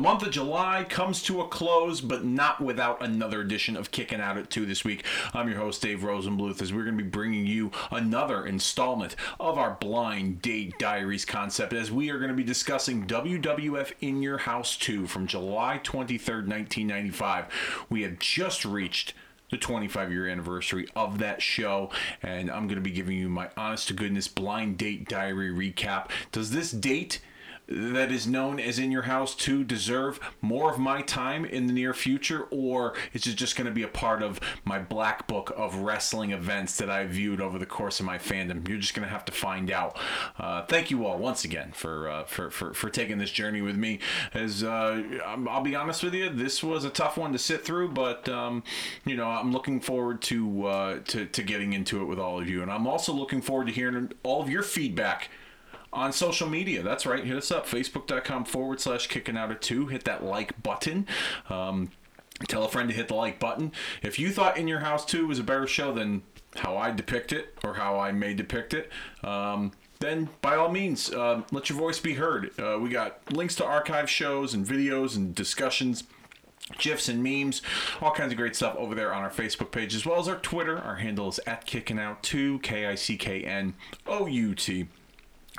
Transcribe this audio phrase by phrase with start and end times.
[0.00, 4.38] month of July comes to a close, but not without another edition of Kicking Out
[4.38, 5.04] at 2 this week.
[5.34, 9.58] I'm your host, Dave Rosenbluth, as we're going to be bringing you another installment of
[9.58, 14.38] our Blind Date Diaries concept, as we are going to be discussing WWF In Your
[14.38, 17.86] House 2 from July 23rd, 1995.
[17.90, 19.12] We have just reached
[19.50, 21.90] the 25 year anniversary of that show,
[22.22, 26.08] and I'm going to be giving you my honest to goodness blind date diary recap.
[26.32, 27.20] Does this date
[27.70, 31.72] that is known as in your house to deserve more of my time in the
[31.72, 35.52] near future or is it just going to be a part of my black book
[35.56, 38.66] of wrestling events that i viewed over the course of my fandom?
[38.68, 39.96] You're just going to have to find out.
[40.38, 43.76] Uh, thank you all once again for, uh, for, for for taking this journey with
[43.76, 44.00] me.
[44.34, 45.02] As uh,
[45.48, 48.62] i'll be honest with you this was a tough one to sit through but um,
[49.04, 52.48] you know i'm looking forward to, uh, to to getting into it with all of
[52.48, 52.62] you.
[52.62, 55.30] And i'm also looking forward to hearing all of your feedback
[55.92, 56.82] on social media.
[56.82, 57.24] That's right.
[57.24, 57.66] Hit us up.
[57.66, 59.86] Facebook.com forward slash kicking out of two.
[59.86, 61.06] Hit that like button.
[61.48, 61.90] Um,
[62.48, 63.72] tell a friend to hit the like button.
[64.02, 66.22] If you thought In Your House 2 was a better show than
[66.56, 68.90] how I depict it or how I may depict it,
[69.22, 72.58] um, then by all means, uh, let your voice be heard.
[72.58, 76.04] Uh, we got links to archive shows and videos and discussions
[76.78, 77.62] gifs and memes,
[78.00, 80.36] all kinds of great stuff over there on our Facebook page, as well as our
[80.36, 80.78] Twitter.
[80.78, 83.74] Our handle is at kicking out two K I C K N
[84.06, 84.86] O U T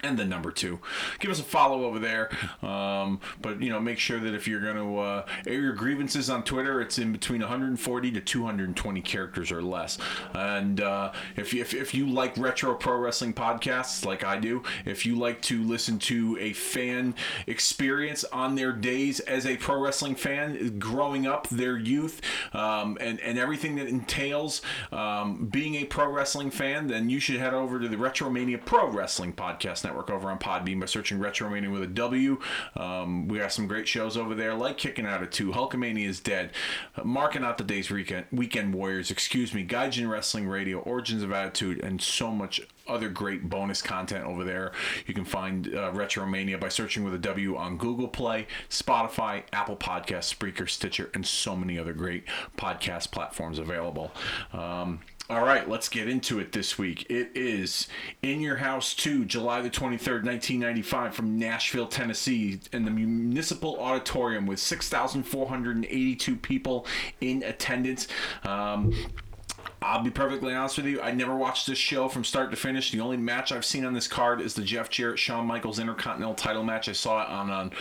[0.04, 0.80] and the number two.
[1.20, 2.30] Give us a follow over there.
[2.62, 6.30] Um, but you know, make sure that if you're going to uh, air your grievances
[6.30, 9.98] on Twitter, it's in between 140 to 220 characters or less.
[10.34, 15.06] And uh, if, if if you like retro pro wrestling podcasts like I do, if
[15.06, 17.14] you like to listen to a fan
[17.46, 22.22] experience on their days as a pro wrestling fan, growing up, their youth,
[22.54, 27.40] um, and and everything that entails um, being a pro wrestling fan, then you should
[27.40, 31.72] head over to the Retromania Pro Wrestling Podcast over on Podbean by searching Retro Retromania
[31.72, 32.40] with a W.
[32.76, 36.20] Um, we got some great shows over there, like Kicking Out of Two, Hulkamania is
[36.20, 36.52] Dead,
[37.04, 41.84] Marking Out the Days Weekend, Weekend Warriors, excuse me, Gaijin Wrestling Radio, Origins of Attitude,
[41.84, 44.72] and so much other great bonus content over there.
[45.06, 49.78] You can find uh, Retromania by searching with a W on Google Play, Spotify, Apple
[49.78, 52.26] Podcasts, Spreaker, Stitcher, and so many other great
[52.58, 54.12] podcast platforms available.
[54.52, 57.06] Um, all right, let's get into it this week.
[57.10, 57.88] It is
[58.22, 64.46] In Your House 2, July the 23rd, 1995, from Nashville, Tennessee, in the Municipal Auditorium
[64.46, 66.86] with 6,482 people
[67.22, 68.08] in attendance.
[68.44, 68.94] Um,
[69.84, 71.02] I'll be perfectly honest with you.
[71.02, 72.92] I never watched this show from start to finish.
[72.92, 76.36] The only match I've seen on this card is the Jeff Jarrett Shawn Michaels Intercontinental
[76.36, 76.88] Title match.
[76.88, 77.72] I saw it on on,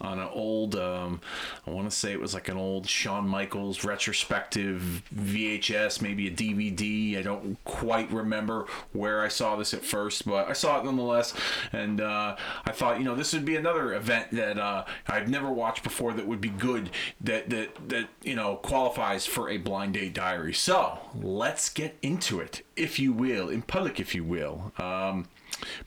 [0.00, 1.20] on an old, um,
[1.66, 6.30] I want to say it was like an old Shawn Michaels retrospective VHS, maybe a
[6.30, 7.18] DVD.
[7.18, 11.34] I don't quite remember where I saw this at first, but I saw it nonetheless.
[11.72, 12.36] And uh,
[12.66, 16.12] I thought, you know, this would be another event that uh, I've never watched before
[16.12, 20.54] that would be good, that that that you know qualifies for a blind date diary.
[20.54, 21.00] So
[21.48, 24.70] let's get into it, if you will, in public, if you will.
[24.76, 25.28] Um,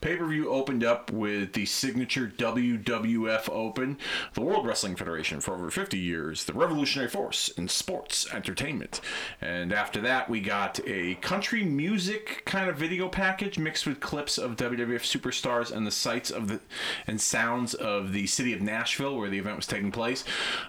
[0.00, 3.96] Pay per view opened up with the signature WWF Open,
[4.34, 9.00] the World Wrestling Federation for over 50 years, the revolutionary force in sports entertainment.
[9.40, 14.38] And after that, we got a country music kind of video package mixed with clips
[14.38, 16.60] of WWF superstars and the sights of the
[17.06, 20.24] and sounds of the city of Nashville where the event was taking place.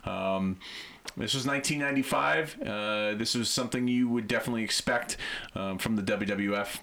[0.05, 0.59] Um,
[1.17, 2.61] this was 1995.
[2.61, 5.17] Uh, this was something you would definitely expect
[5.55, 6.79] um, from the WWF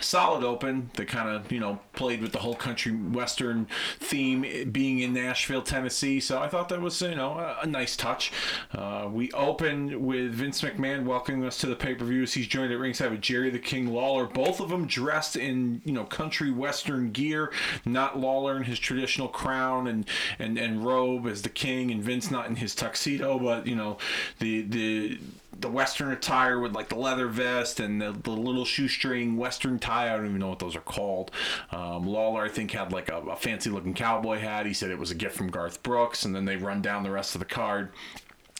[0.00, 3.66] solid open that kind of you know played with the whole country western
[3.98, 6.20] theme being in nashville tennessee.
[6.20, 8.32] So i thought that was you know a, a nice touch.
[8.72, 13.10] Uh, we opened with vince mcmahon welcoming us to the pay-per-views he's joined at ringside
[13.10, 17.50] with jerry the king lawler both of them dressed in you know country western gear
[17.84, 20.06] not lawler in his traditional crown and
[20.38, 23.96] and and robe as the king and vince not in his tuxedo but you know
[24.38, 25.18] the the
[25.60, 30.12] the western attire with like the leather vest and the, the little shoestring western tie.
[30.12, 31.30] I don't even know what those are called.
[31.72, 34.66] Um, Lawler, I think, had like a, a fancy looking cowboy hat.
[34.66, 37.10] He said it was a gift from Garth Brooks, and then they run down the
[37.10, 37.90] rest of the card.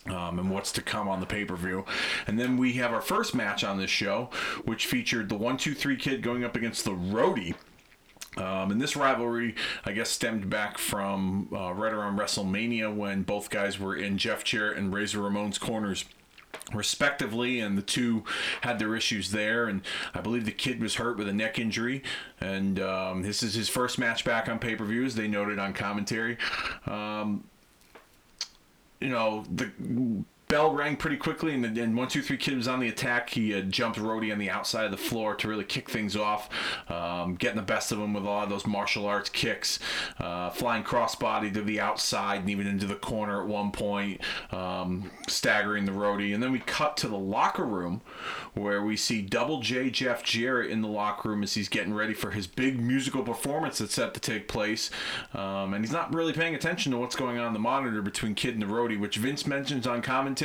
[0.06, 1.84] Um, and what's to come on the pay per view.
[2.26, 4.30] And then we have our first match on this show,
[4.64, 7.54] which featured the 1 2 3 kid going up against the roadie.
[8.38, 13.50] Um, and this rivalry, I guess, stemmed back from uh, right around WrestleMania when both
[13.50, 16.04] guys were in Jeff Jarrett and Razor Ramon's corners
[16.72, 18.24] respectively and the two
[18.60, 19.66] had their issues there.
[19.66, 19.82] And
[20.14, 22.02] i believe the kid was hurt with a neck injury.
[22.40, 26.38] And um, this is his first match back on pay-per-view as they noted on commentary.
[26.86, 27.44] Um,
[29.00, 29.70] you know the
[30.48, 33.30] bell rang pretty quickly, and then one two three kid was on the attack.
[33.30, 36.48] He uh, jumped Roadie on the outside of the floor to really kick things off,
[36.88, 39.78] um, getting the best of him with a lot of those martial arts kicks,
[40.18, 45.10] uh, flying crossbody to the outside and even into the corner at one point, um,
[45.28, 46.32] staggering the Roadie.
[46.32, 48.00] And then we cut to the locker room
[48.54, 52.14] where we see Double J Jeff Jarrett in the locker room as he's getting ready
[52.14, 54.90] for his big musical performance that's set to take place.
[55.34, 58.34] Um, and he's not really paying attention to what's going on in the monitor between
[58.34, 60.37] Kid and the Roadie, which Vince mentions on commentary.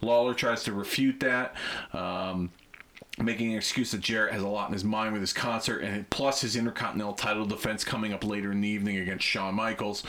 [0.00, 1.54] Lawler tries to refute that.
[1.92, 2.50] Um,
[3.22, 6.08] making an excuse that Jarrett has a lot in his mind with his concert and
[6.10, 10.02] plus his Intercontinental title defense coming up later in the evening against Shawn Michaels.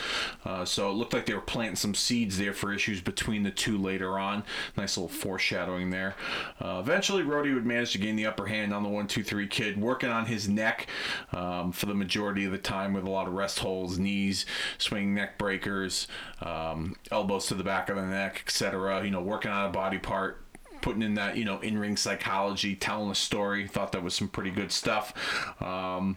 [0.44, 3.52] Uh, so it looked like they were planting some seeds there for issues between the
[3.52, 4.44] two later on.
[4.75, 6.16] Nice little foreshadowing there.
[6.60, 9.48] Uh, eventually, Roadie would manage to gain the upper hand on the 1 2 3
[9.48, 10.88] kid, working on his neck
[11.31, 14.48] um, for the majority of the time with a lot of rest holds, knees,
[14.80, 16.07] swinging neck breakers,
[16.42, 19.04] um, elbows to the back of the neck, etc.
[19.04, 20.44] You know, working on a body part
[20.85, 23.67] putting in that you know in ring psychology, telling a story.
[23.67, 25.13] Thought that was some pretty good stuff.
[25.59, 26.15] Um,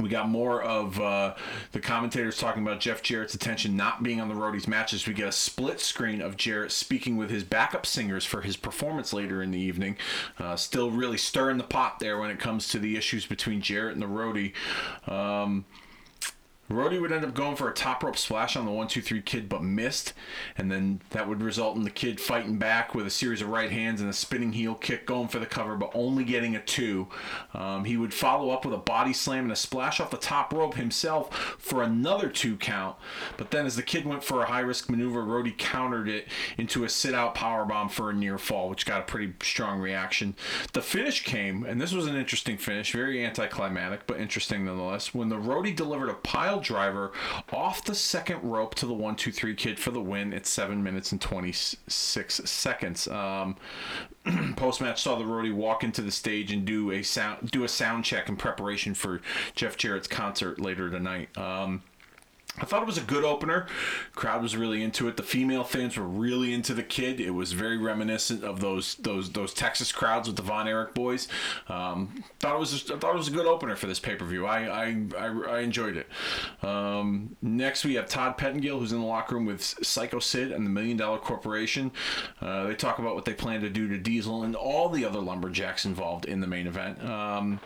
[0.00, 1.34] we got more of uh,
[1.70, 5.06] the commentators talking about Jeff Jarrett's attention not being on the Roadies matches.
[5.06, 9.12] We get a split screen of Jarrett speaking with his backup singers for his performance
[9.12, 9.96] later in the evening.
[10.40, 13.94] Uh, still really stirring the pot there when it comes to the issues between Jarrett
[13.94, 14.52] and the Roadie.
[15.08, 15.66] Um,
[16.72, 19.22] Roadie would end up going for a top rope splash on the one two three
[19.22, 20.12] kid, but missed,
[20.56, 23.70] and then that would result in the kid fighting back with a series of right
[23.70, 27.08] hands and a spinning heel kick, going for the cover, but only getting a two.
[27.54, 30.52] Um, he would follow up with a body slam and a splash off the top
[30.52, 32.96] rope himself for another two count.
[33.36, 36.84] But then, as the kid went for a high risk maneuver, Roadie countered it into
[36.84, 40.34] a sit out power bomb for a near fall, which got a pretty strong reaction.
[40.72, 45.14] The finish came, and this was an interesting finish, very anticlimactic, but interesting nonetheless.
[45.14, 47.12] When the Roadie delivered a pile driver
[47.52, 50.82] off the second rope to the one two three kid for the win at seven
[50.82, 53.08] minutes and 26 seconds.
[53.08, 53.56] Um,
[54.56, 57.68] Post match saw the Roadie walk into the stage and do a sound do a
[57.68, 59.20] sound check in preparation for
[59.54, 61.36] Jeff Jarrett's concert later tonight.
[61.36, 61.82] Um,
[62.58, 63.66] I thought it was a good opener.
[64.14, 65.16] Crowd was really into it.
[65.16, 67.18] The female fans were really into the kid.
[67.18, 71.28] It was very reminiscent of those those those Texas crowds with the Von Erich boys.
[71.68, 74.16] Um, thought it was just, I thought it was a good opener for this pay
[74.16, 74.44] per view.
[74.44, 75.26] I, I, I
[75.56, 76.08] I enjoyed it.
[76.62, 80.66] Um, next we have Todd Pettengill who's in the locker room with Psycho Sid and
[80.66, 81.90] the Million Dollar Corporation.
[82.40, 85.20] Uh, they talk about what they plan to do to Diesel and all the other
[85.20, 87.02] lumberjacks involved in the main event.
[87.02, 87.60] Um,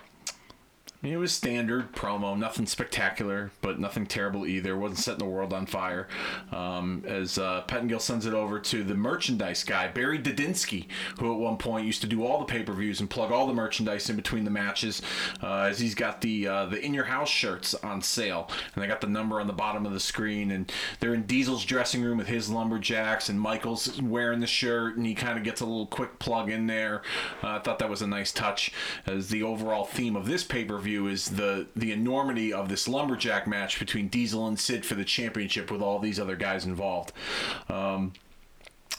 [1.02, 4.76] it was standard promo, nothing spectacular, but nothing terrible either.
[4.76, 6.08] wasn't setting the world on fire.
[6.50, 10.86] Um, as uh, Pettengill sends it over to the merchandise guy, Barry Didinsky,
[11.18, 13.46] who at one point used to do all the pay per views and plug all
[13.46, 15.02] the merchandise in between the matches,
[15.42, 18.88] uh, as he's got the uh, the in your house shirts on sale, and they
[18.88, 22.18] got the number on the bottom of the screen, and they're in Diesel's dressing room
[22.18, 25.86] with his lumberjacks, and Michael's wearing the shirt, and he kind of gets a little
[25.86, 27.02] quick plug in there.
[27.42, 28.72] Uh, I thought that was a nice touch,
[29.06, 32.86] as the overall theme of this pay per view is the the enormity of this
[32.86, 37.12] lumberjack match between Diesel and Sid for the championship with all these other guys involved.
[37.68, 38.12] Um,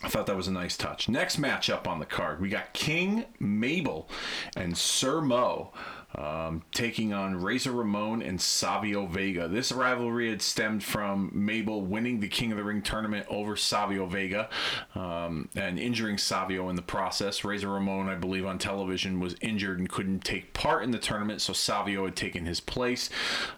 [0.03, 1.09] I thought that was a nice touch.
[1.09, 4.07] Next matchup on the card, we got King Mabel
[4.55, 5.71] and Sir Mo
[6.15, 9.47] um, taking on Razor Ramon and Savio Vega.
[9.47, 14.05] This rivalry had stemmed from Mabel winning the King of the Ring tournament over Savio
[14.05, 14.49] Vega
[14.95, 17.43] um, and injuring Savio in the process.
[17.43, 21.41] Razor Ramon, I believe, on television was injured and couldn't take part in the tournament,
[21.41, 23.09] so Savio had taken his place.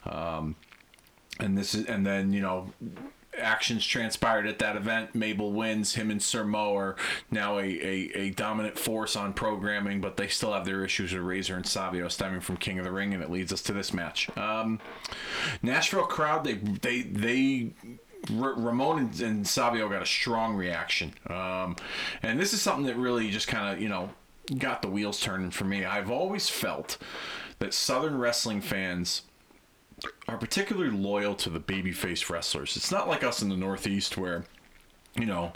[0.05, 0.55] Um,
[1.39, 2.73] and this is, and then you know
[3.39, 5.15] actions transpired at that event.
[5.15, 5.95] Mabel wins.
[5.95, 6.95] Him and Sir Mo are
[7.31, 11.23] now a, a, a, dominant force on programming, but they still have their issues with
[11.23, 13.93] Razor and Savio stemming from King of the Ring, and it leads us to this
[13.93, 14.35] match.
[14.37, 14.79] Um,
[15.61, 17.73] Nashville crowd, they they they.
[18.31, 21.77] Ramon and, and Savio got a strong reaction, um,
[22.21, 24.09] and this is something that really just kind of you know
[24.57, 25.85] got the wheels turning for me.
[25.85, 26.97] I've always felt
[27.59, 29.21] that Southern wrestling fans
[30.27, 32.75] are particularly loyal to the babyface wrestlers.
[32.77, 34.45] It's not like us in the Northeast where
[35.15, 35.51] you know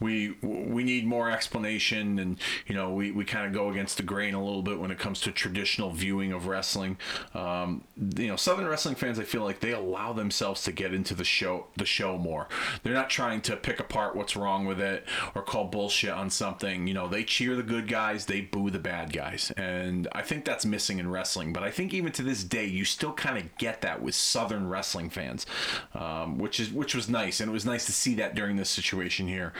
[0.00, 4.02] we we need more explanation and you know we, we kind of go against the
[4.02, 6.96] grain a little bit when it comes to traditional viewing of wrestling.
[7.34, 7.84] Um,
[8.16, 11.24] you know southern wrestling fans i feel like they allow themselves to get into the
[11.24, 12.48] show the show more.
[12.82, 16.86] They're not trying to pick apart what's wrong with it or call bullshit on something.
[16.86, 19.52] You know they cheer the good guys they boo the bad guys.
[19.56, 21.52] And i think that's missing in wrestling.
[21.52, 24.68] But i think even to this day you still kind of get that with southern
[24.68, 25.46] wrestling fans
[25.94, 27.40] um, which is which was nice.
[27.40, 29.52] And it was nice to see that during this situation situation here.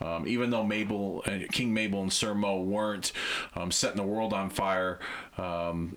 [0.00, 3.12] Um, even though Mabel, uh, King Mabel, and Sir Mo weren't
[3.54, 4.98] um, setting the world on fire,
[5.38, 5.96] um,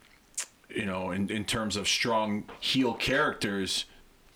[0.70, 3.86] you know, in, in terms of strong heel characters,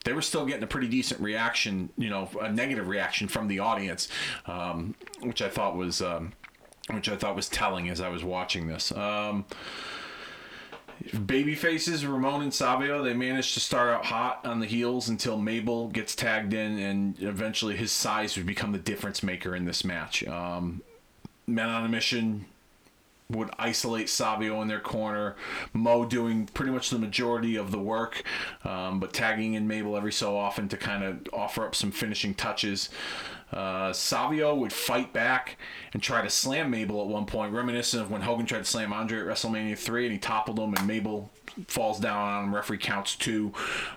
[0.06, 3.60] they were still getting a pretty decent reaction, you know, a negative reaction from the
[3.60, 4.08] audience,
[4.46, 6.02] um, which I thought was.
[6.02, 6.34] Um,
[6.90, 8.94] which I thought was telling as I was watching this.
[11.26, 15.38] Baby faces Ramon and Savio they managed to start out hot on the heels until
[15.38, 19.84] Mabel gets tagged in and eventually his size would become the difference maker in this
[19.84, 20.26] match.
[20.28, 20.82] Um,
[21.46, 22.46] men on a mission
[23.30, 25.36] would isolate Savio in their corner.
[25.74, 28.24] Mo doing pretty much the majority of the work,
[28.64, 32.34] um, but tagging in Mabel every so often to kind of offer up some finishing
[32.34, 32.90] touches.
[33.52, 35.58] Uh, Savio would fight back
[35.94, 38.92] and try to slam Mabel at one point, reminiscent of when Hogan tried to slam
[38.92, 41.30] Andre at WrestleMania 3 and he toppled him and Mabel
[41.68, 42.56] falls down on him.
[42.56, 43.54] Referee counts two.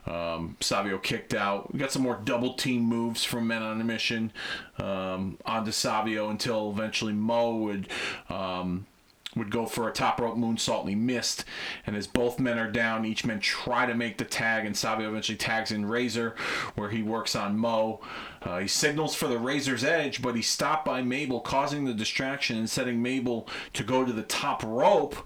[0.07, 1.73] Um, Savio kicked out.
[1.73, 4.33] We got some more double team moves from Men on a Mission
[4.78, 7.88] um, onto Savio until eventually Mo would.
[8.28, 8.87] Um,
[9.37, 11.45] would go for a top rope moonsault and he missed.
[11.87, 15.09] And as both men are down, each man try to make the tag, and Savio
[15.09, 16.35] eventually tags in Razor,
[16.75, 18.01] where he works on Mo.
[18.43, 22.59] Uh, he signals for the Razor's Edge, but he's stopped by Mabel, causing the distraction
[22.59, 25.17] and setting Mabel to go to the top rope.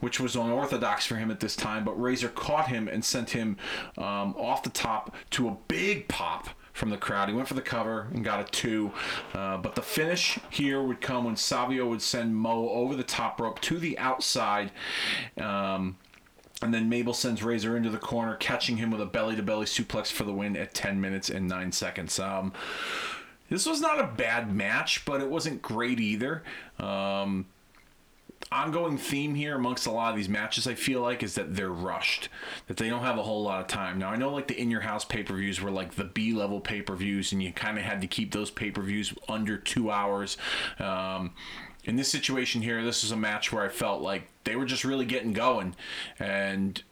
[0.00, 3.56] Which was unorthodox for him at this time, but Razor caught him and sent him
[3.96, 7.28] um, off the top to a big pop from the crowd.
[7.30, 8.92] He went for the cover and got a two.
[9.32, 13.40] Uh, but the finish here would come when Savio would send Mo over the top
[13.40, 14.72] rope to the outside.
[15.40, 15.96] Um,
[16.60, 19.66] and then Mabel sends Razor into the corner, catching him with a belly to belly
[19.66, 22.18] suplex for the win at 10 minutes and 9 seconds.
[22.18, 22.52] Um,
[23.48, 26.42] this was not a bad match, but it wasn't great either.
[26.78, 27.46] Um,
[28.52, 31.70] ongoing theme here amongst a lot of these matches I feel like is that they're
[31.70, 32.28] rushed
[32.66, 33.98] that they don't have a whole lot of time.
[33.98, 37.32] Now I know like the in your house pay-per-views were like the B level pay-per-views
[37.32, 40.36] and you kind of had to keep those pay-per-views under two hours.
[40.78, 41.34] Um,
[41.84, 44.84] in this situation here this is a match where I felt like they were just
[44.84, 45.74] really getting going
[46.18, 46.82] and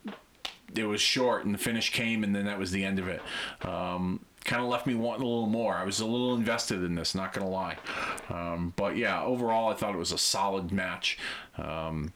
[0.74, 3.20] it was short and the finish came and then that was the end of it.
[3.62, 5.74] Um, kind of left me wanting a little more.
[5.74, 7.76] I was a little invested in this, not gonna lie.
[8.28, 11.18] Um, but yeah, overall, I thought it was a solid match.
[11.56, 12.12] Um,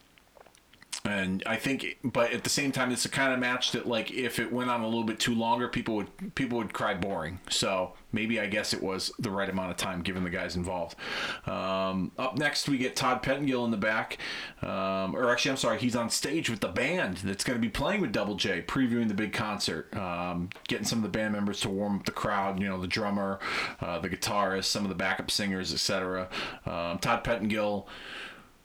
[1.06, 4.10] and I think, but at the same time, it's the kind of match that, like,
[4.10, 7.38] if it went on a little bit too longer, people would people would cry boring.
[7.48, 10.96] So maybe I guess it was the right amount of time given the guys involved.
[11.46, 14.18] Um, up next, we get Todd Pettengill in the back,
[14.62, 17.70] um, or actually, I'm sorry, he's on stage with the band that's going to be
[17.70, 21.60] playing with Double J, previewing the big concert, um, getting some of the band members
[21.60, 22.58] to warm up the crowd.
[22.58, 23.38] You know, the drummer,
[23.80, 26.28] uh, the guitarist, some of the backup singers, etc.
[26.64, 27.86] Um, Todd Pettengill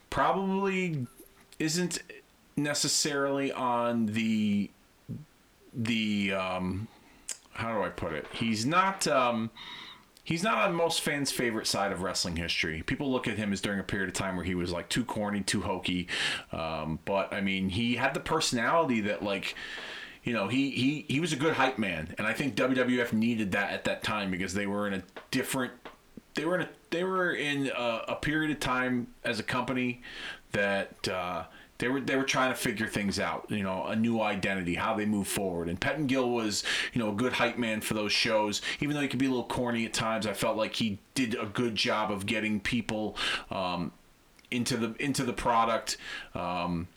[0.09, 1.05] probably
[1.59, 1.99] isn't
[2.63, 4.69] necessarily on the
[5.73, 6.87] the um
[7.53, 8.25] how do I put it?
[8.31, 9.51] He's not um
[10.23, 12.83] he's not on most fans' favorite side of wrestling history.
[12.83, 15.03] People look at him as during a period of time where he was like too
[15.03, 16.07] corny, too hokey.
[16.51, 19.55] Um, but I mean, he had the personality that like
[20.23, 23.53] you know, he, he he was a good hype man, and I think WWF needed
[23.53, 25.73] that at that time because they were in a different
[26.35, 30.01] they were in a they were in a, a period of time as a company
[30.51, 31.45] that uh,
[31.81, 34.93] they were they were trying to figure things out, you know, a new identity, how
[34.93, 35.67] they move forward.
[35.67, 38.61] And Pettengill was, you know, a good hype man for those shows.
[38.81, 41.33] Even though he could be a little corny at times, I felt like he did
[41.33, 43.17] a good job of getting people
[43.49, 43.91] um,
[44.51, 45.97] into the into the product.
[46.35, 46.87] Um,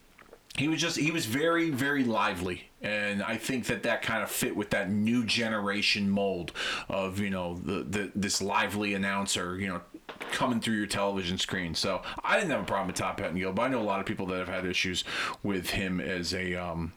[0.58, 4.30] he was just he was very very lively and i think that that kind of
[4.30, 6.52] fit with that new generation mold
[6.88, 9.80] of you know the, the this lively announcer you know
[10.32, 11.74] coming through your television screen.
[11.74, 14.06] So i didn't have a problem with Todd Pettengill but i know a lot of
[14.06, 15.04] people that have had issues
[15.42, 16.92] with him as a um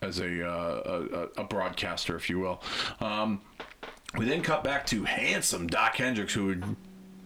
[0.00, 2.62] as a uh, a, a broadcaster if you will.
[3.00, 3.40] Um
[4.16, 6.76] we then cut back to handsome doc Hendrix, who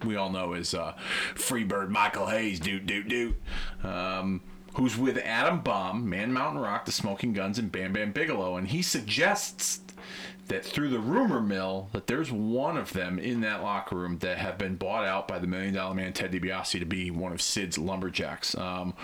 [0.04, 0.94] we all know is uh,
[1.34, 3.36] Freebird Michael Hayes, doot doot doot.
[3.82, 4.40] Um,
[4.74, 8.68] who's with Adam Bomb, Man Mountain Rock, the Smoking Guns, and Bam Bam Bigelow, and
[8.68, 9.80] he suggests
[10.48, 14.38] that through the rumor mill that there's one of them in that locker room that
[14.38, 17.42] have been bought out by the Million Dollar Man Ted DiBiase to be one of
[17.42, 18.56] Sid's lumberjacks.
[18.56, 18.94] Um,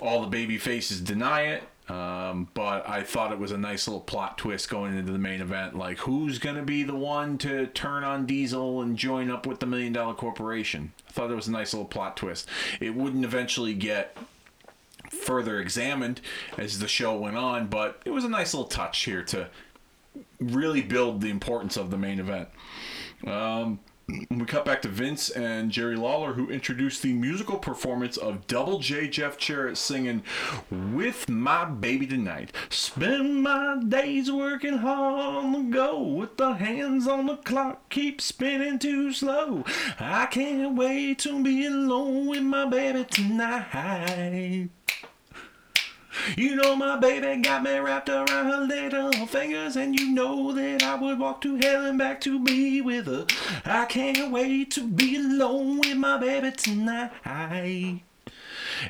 [0.00, 1.62] all the baby faces deny it.
[1.88, 5.40] Um, but I thought it was a nice little plot twist going into the main
[5.40, 5.74] event.
[5.74, 9.60] Like, who's going to be the one to turn on Diesel and join up with
[9.60, 10.92] the Million Dollar Corporation?
[11.08, 12.46] I thought it was a nice little plot twist.
[12.78, 14.16] It wouldn't eventually get
[15.10, 16.20] further examined
[16.58, 19.48] as the show went on, but it was a nice little touch here to
[20.40, 22.48] really build the importance of the main event.
[23.26, 23.80] Um,
[24.30, 28.78] we cut back to Vince and Jerry Lawler, who introduced the musical performance of Double
[28.78, 30.22] J Jeff Jarrett singing
[30.70, 32.50] With My Baby Tonight.
[32.70, 38.22] Spend my days working hard on the go with the hands on the clock, keep
[38.22, 39.64] spinning too slow.
[40.00, 44.70] I can't wait to be alone with my baby tonight.
[46.36, 50.82] You know my baby got me wrapped around her little fingers, and you know that
[50.82, 53.26] I would walk to hell and back to be with her.
[53.64, 58.00] I can't wait to be alone with my baby tonight.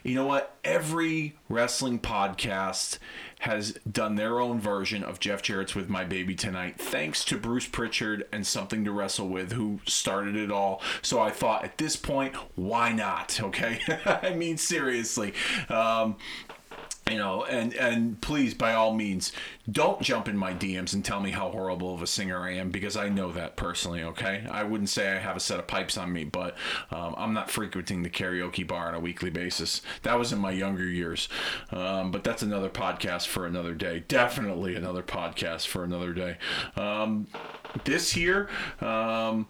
[0.03, 0.57] You know what?
[0.65, 2.99] Every wrestling podcast
[3.41, 7.67] has done their own version of Jeff Jarrett's With My Baby Tonight, thanks to Bruce
[7.67, 10.83] Pritchard and Something to Wrestle With, who started it all.
[11.03, 13.41] So I thought at this point, why not?
[13.41, 13.81] Okay.
[14.05, 15.33] I mean, seriously.
[15.69, 16.17] Um,
[17.11, 19.33] you know and and please by all means
[19.71, 22.71] don't jump in my dms and tell me how horrible of a singer i am
[22.71, 24.47] because i know that personally okay?
[24.51, 26.57] I wouldn't say i have a set of pipes on me but
[26.91, 29.83] um, i'm not frequenting the karaoke bar on a weekly basis.
[30.03, 31.29] That was in my younger years.
[31.71, 34.05] Um, but that's another podcast for another day.
[34.07, 36.39] Definitely another podcast for another day.
[36.77, 37.27] Um,
[37.85, 38.49] this year
[38.81, 39.47] um,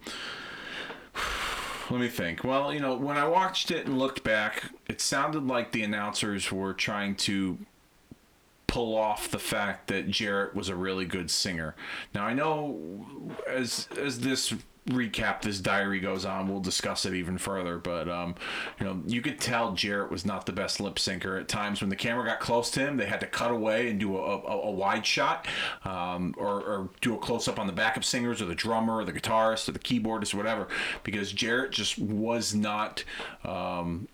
[1.90, 2.44] let me think.
[2.44, 6.52] Well, you know, when I watched it and looked back, it sounded like the announcers
[6.52, 7.58] were trying to
[8.68, 11.74] pull off the fact that Jarrett was a really good singer.
[12.14, 12.78] Now I know
[13.48, 14.54] as as this
[14.90, 18.34] recap this diary goes on we'll discuss it even further but um,
[18.80, 21.90] you know you could tell jarrett was not the best lip syncer at times when
[21.90, 24.60] the camera got close to him they had to cut away and do a, a,
[24.62, 25.46] a wide shot
[25.84, 29.12] um, or, or, do a close-up on the backup singers or the drummer or the
[29.12, 30.68] guitarist or the keyboardist or whatever
[31.04, 33.04] because jarrett just was not
[33.44, 34.08] um,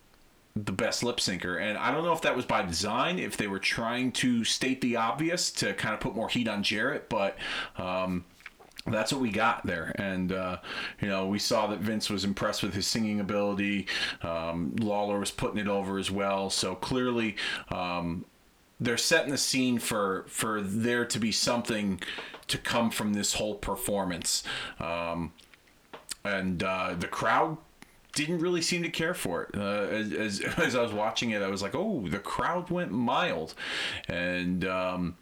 [0.56, 1.61] the best lip syncer.
[1.61, 4.80] And I don't know if that was by design, if they were trying to state
[4.80, 7.37] the obvious to kind of put more heat on Jarrett, but.
[7.76, 8.25] Um,
[8.87, 9.94] that's what we got there.
[9.94, 10.58] And, uh,
[11.00, 13.87] you know, we saw that Vince was impressed with his singing ability.
[14.23, 16.50] Um, Lawler was putting it over as well.
[16.50, 17.37] So clearly,
[17.70, 18.26] um,
[18.78, 22.00] they're setting the scene for for there to be something
[22.49, 24.44] to come from this whole performance.
[24.78, 25.32] Um,
[26.25, 27.56] and uh, the crowd
[28.14, 29.50] didn't really seem to care for it.
[29.56, 29.87] Uh,
[30.18, 33.54] as, as, I was watching it, I was like, oh, the crowd went mild.
[34.09, 35.16] And, um,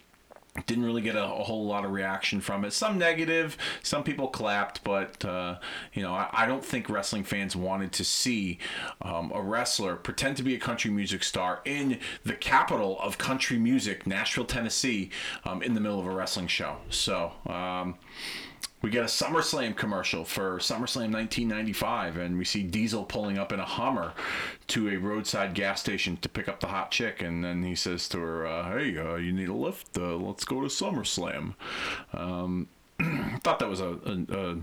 [0.66, 2.74] didn't really get a, a, whole lot of reaction from it.
[2.74, 5.58] Some negative, some people clapped, but uh,
[5.94, 8.58] you know, I, I, don't think wrestling fans wanted to see
[9.00, 13.58] um, a wrestler pretend to be a country music star in the capital of country
[13.58, 15.08] music, Nashville, Tennessee,
[15.44, 16.76] um, in the middle of a wrestling show.
[16.90, 17.32] So.
[17.46, 17.96] Um,
[18.82, 23.60] we get a SummerSlam commercial for SummerSlam 1995, and we see Diesel pulling up in
[23.60, 24.12] a Hummer
[24.68, 28.08] to a roadside gas station to pick up the hot chick, and then he says
[28.08, 29.96] to her, uh, "Hey, uh, you need a lift?
[29.96, 31.54] Uh, let's go to SummerSlam."
[32.12, 32.68] Um,
[33.42, 34.56] thought that was a, a,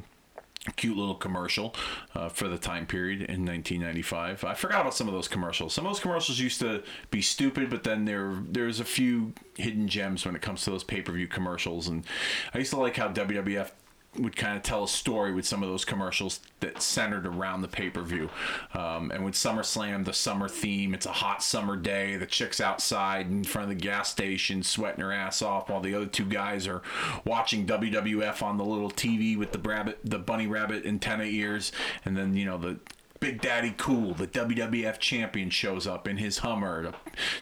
[0.67, 1.73] a cute little commercial
[2.13, 4.43] uh, for the time period in 1995.
[4.43, 5.73] I forgot about some of those commercials.
[5.73, 9.87] Some of those commercials used to be stupid, but then there there's a few hidden
[9.87, 11.87] gems when it comes to those pay per view commercials.
[11.87, 12.05] And
[12.53, 13.71] I used to like how WWF
[14.17, 17.67] would kind of tell a story with some of those commercials that centered around the
[17.67, 18.29] pay per view.
[18.73, 22.17] Um, and with SummerSlam, the summer theme, it's a hot summer day.
[22.17, 25.93] The chick's outside in front of the gas station sweating her ass off while the
[25.93, 26.81] other two guys are
[27.23, 31.71] watching WWF on the little TV with the rabbit, the bunny rabbit antenna ears.
[32.03, 32.79] And then, you know, the
[33.19, 36.93] Big Daddy Cool, the WWF champion, shows up in his Hummer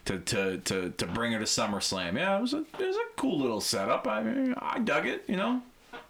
[0.06, 2.16] to to to, to, to bring her to SummerSlam.
[2.16, 4.08] Yeah, it was a it was a cool little setup.
[4.08, 5.24] I I dug it.
[5.28, 5.62] You know,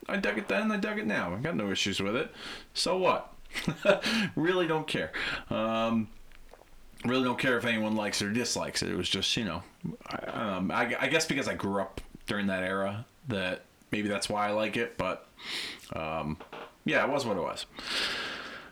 [0.08, 1.34] I dug it then, I dug it now.
[1.34, 2.32] I got no issues with it.
[2.74, 3.34] So what?
[4.36, 5.12] really don't care.
[5.50, 6.10] Um,
[7.06, 8.90] really don't care if anyone likes it or dislikes it.
[8.90, 9.64] It was just, you know,
[10.28, 14.48] um, I, I, guess because I grew up during that era that maybe that's why
[14.48, 14.98] I like it.
[14.98, 15.28] But
[15.94, 16.38] um,
[16.86, 17.66] yeah, it was what it was.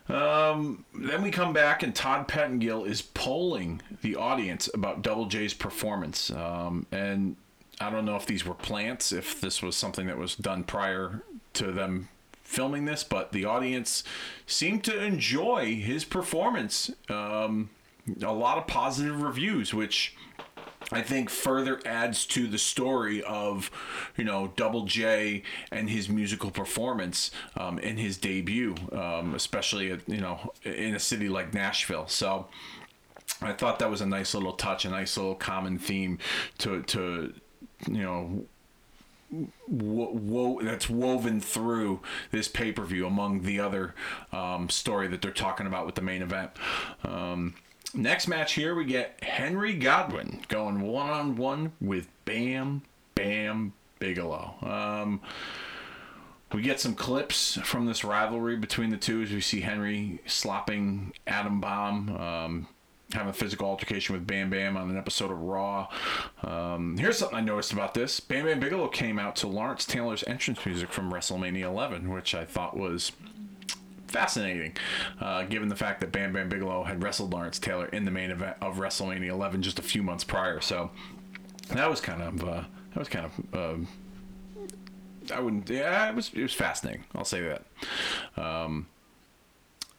[0.08, 5.54] Um, then we come back and Todd Pettengill is polling the audience about Double J's
[5.54, 6.30] performance.
[6.32, 7.36] Um, and
[7.80, 11.24] I don't know if these were plants, if this was something that was done prior
[11.54, 12.10] to them
[12.44, 14.04] filming this, but the audience
[14.46, 16.92] seemed to enjoy his performance.
[17.10, 17.70] Um,
[18.22, 20.16] a lot of positive reviews, which
[20.92, 23.72] I think further adds to the story of,
[24.16, 30.08] you know, Double J and his musical performance um, in his debut, um, especially, at,
[30.08, 32.08] you know, in a city like Nashville.
[32.08, 32.48] So
[33.42, 36.20] I thought that was a nice little touch, a nice little common theme
[36.60, 37.34] to, to
[37.88, 38.46] you know
[39.68, 42.00] wo- wo- that's woven through
[42.32, 43.94] this pay per view among the other
[44.32, 46.52] um, story that they're talking about with the main event.
[47.04, 47.56] Um,
[47.94, 52.84] next match here, we get Henry Godwinn going one on one with Bam
[53.16, 54.56] Bam Bigelow.
[54.62, 55.22] Um,
[56.54, 61.12] we get some clips from this rivalry between the two as we see Henry slopping
[61.28, 62.68] Adam Bomb.
[63.14, 65.88] Having a physical altercation with Bam Bam on an episode of Raw.
[66.44, 70.24] Um, here's something I noticed about this: Bam Bam Bigelow came out to Lawrence Taylor's
[70.26, 73.12] entrance music from WrestleMania 11, which I thought was
[74.08, 74.76] fascinating,
[75.20, 78.32] uh, given the fact that Bam Bam Bigelow had wrestled Lawrence Taylor in the main
[78.32, 80.60] event of WrestleMania 11 just a few months prior.
[80.62, 80.90] So
[81.70, 82.64] that was kind of uh,
[82.94, 83.54] that was kind of.
[83.54, 83.86] Uh,
[85.34, 85.70] I wouldn't.
[85.70, 87.04] Yeah, it was it was fascinating.
[87.16, 88.42] I'll say that.
[88.42, 88.88] Um,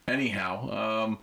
[0.07, 1.19] anyhow, um,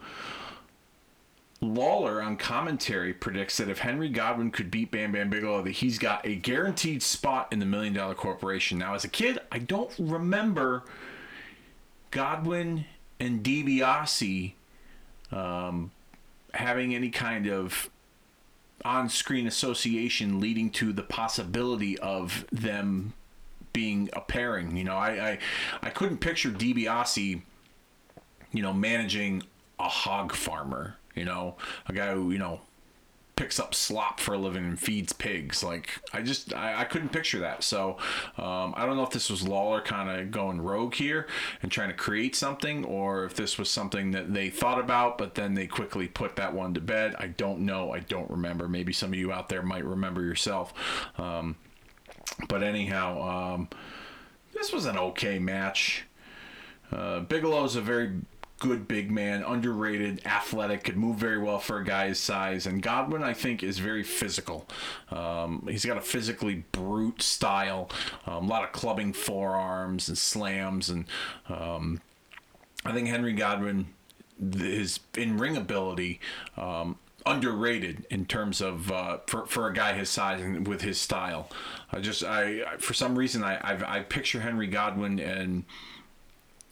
[1.64, 5.98] Lawler on commentary predicts that if Henry Godwinn could beat Bam Bam Bigelow, that he's
[5.98, 8.78] got a guaranteed spot in the Million Dollar Corporation.
[8.78, 10.84] Now, as a kid, I don't remember
[12.12, 12.86] Godwinn
[13.20, 14.54] and DiBiase
[15.32, 15.92] um,
[16.54, 17.90] having any kind of
[18.86, 23.14] on-screen association leading to the possibility of them
[23.72, 24.76] being a pairing.
[24.76, 25.40] You know, I I,
[25.82, 27.42] I couldn't picture DiBiase,
[28.52, 29.44] you know, managing
[29.80, 30.98] a hog farmer.
[31.16, 31.56] You know,
[31.88, 32.62] a guy who you know
[33.36, 35.64] picks up slop for a living and feeds pigs.
[35.64, 37.64] Like I just I, I couldn't picture that.
[37.64, 37.98] So
[38.38, 41.28] um, I don't know if this was Lawler kind of going rogue here
[41.62, 45.36] and trying to create something, or if this was something that they thought about, but
[45.36, 47.16] then they quickly put that one to bed.
[47.18, 47.92] I don't know.
[47.92, 48.68] I don't remember.
[48.68, 50.74] Maybe some of you out there might remember yourself.
[51.18, 51.56] Um,
[52.48, 53.70] but anyhow, um,
[54.54, 56.06] this was an okay match.
[56.92, 58.12] Uh, Bigelow's a very
[58.64, 62.66] good big man, underrated, athletic, could move very well for a guy his size.
[62.66, 64.66] And Godwinn, I think, is very physical.
[65.12, 67.90] Um, he's got a physically brute style,
[68.26, 70.90] um, a lot of clubbing forearms and slams.
[70.90, 71.06] And
[71.50, 72.00] um,
[72.86, 73.88] I think Henry Godwinn,
[74.40, 76.22] his in ring ability,
[76.56, 81.00] um, underrated in terms of uh, for for a guy his size and with his
[81.02, 81.50] style.
[81.92, 85.66] I just I for some reason I I, I picture Henry Godwinn and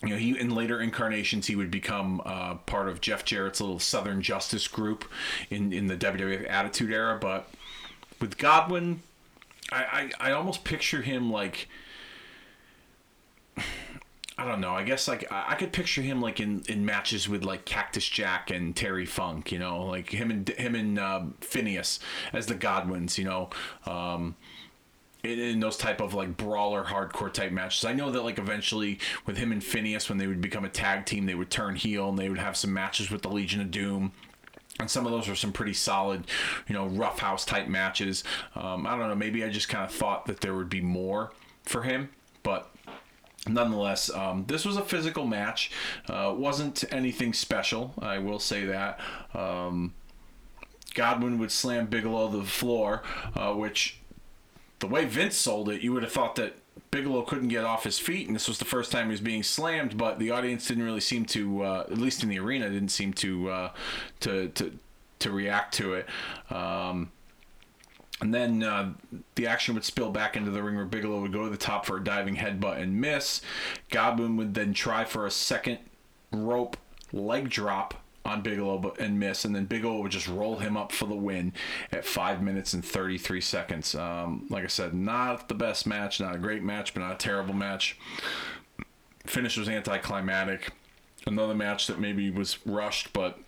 [0.04, 3.80] you know, he in later incarnations he would become uh, part of Jeff Jarrett's little
[3.80, 5.06] Southern Justice group
[5.50, 7.18] in in the WWF Attitude Era.
[7.20, 7.50] But
[8.20, 9.02] with Godwinn,
[9.72, 11.68] I I, I almost picture him like.
[14.38, 14.74] I don't know.
[14.74, 18.50] I guess like I, could picture him like in, in matches with like Cactus Jack
[18.50, 22.00] and Terry Funk, you know, like him and him and uh, Phineas
[22.34, 23.52] as the Godwinns, you know.
[23.86, 24.36] Um,
[25.24, 27.86] in, in, those type of like brawler hardcore type matches.
[27.86, 31.06] I know that like eventually with him and Phineas when they would become a tag
[31.06, 33.72] team, they would turn heel and they would have some matches with the Legion of
[33.72, 34.12] Doom.
[34.80, 36.26] And some of those were some pretty solid,
[36.68, 38.24] you know, roughhouse type matches.
[38.56, 39.16] Um, I don't know.
[39.16, 41.32] Maybe I just kind of thought that there would be more
[41.64, 42.10] for him,
[42.42, 42.74] but
[43.48, 45.72] nonetheless, um, this was a physical match.
[46.10, 47.94] Uh, wasn't anything special.
[48.00, 49.00] I will say that.
[49.36, 49.94] Um,
[50.94, 53.04] Godwinn would slam Bigelow to the floor,
[53.36, 54.01] uh, which
[54.82, 56.58] the way Vince sold it, you would have thought that
[56.90, 59.44] Bigelow couldn't get off his feet, and this was the first time he was being
[59.44, 59.98] slammed.
[59.98, 63.14] But the audience didn't really seem to, uh, at least in the arena, didn't seem
[63.14, 63.72] to uh,
[64.22, 64.78] to to
[65.20, 66.08] to react to it.
[66.50, 67.12] Um,
[68.20, 68.94] and then uh,
[69.36, 71.86] the action would spill back into the ring where Bigelow would go to the top
[71.86, 73.42] for a diving headbutt and miss.
[73.90, 75.80] Godwinn would then try for a second
[76.32, 76.78] rope
[77.14, 81.06] leg drop on Bigelow and miss, and then Bigelow would just roll him up for
[81.08, 81.54] the win
[81.92, 83.96] at five minutes and 33 seconds.
[83.96, 87.18] Um, like I said, not the best match, not a great match, but not a
[87.18, 87.98] terrible match.
[89.26, 90.72] Finish was anticlimactic.
[91.26, 93.40] Another match that maybe was rushed, but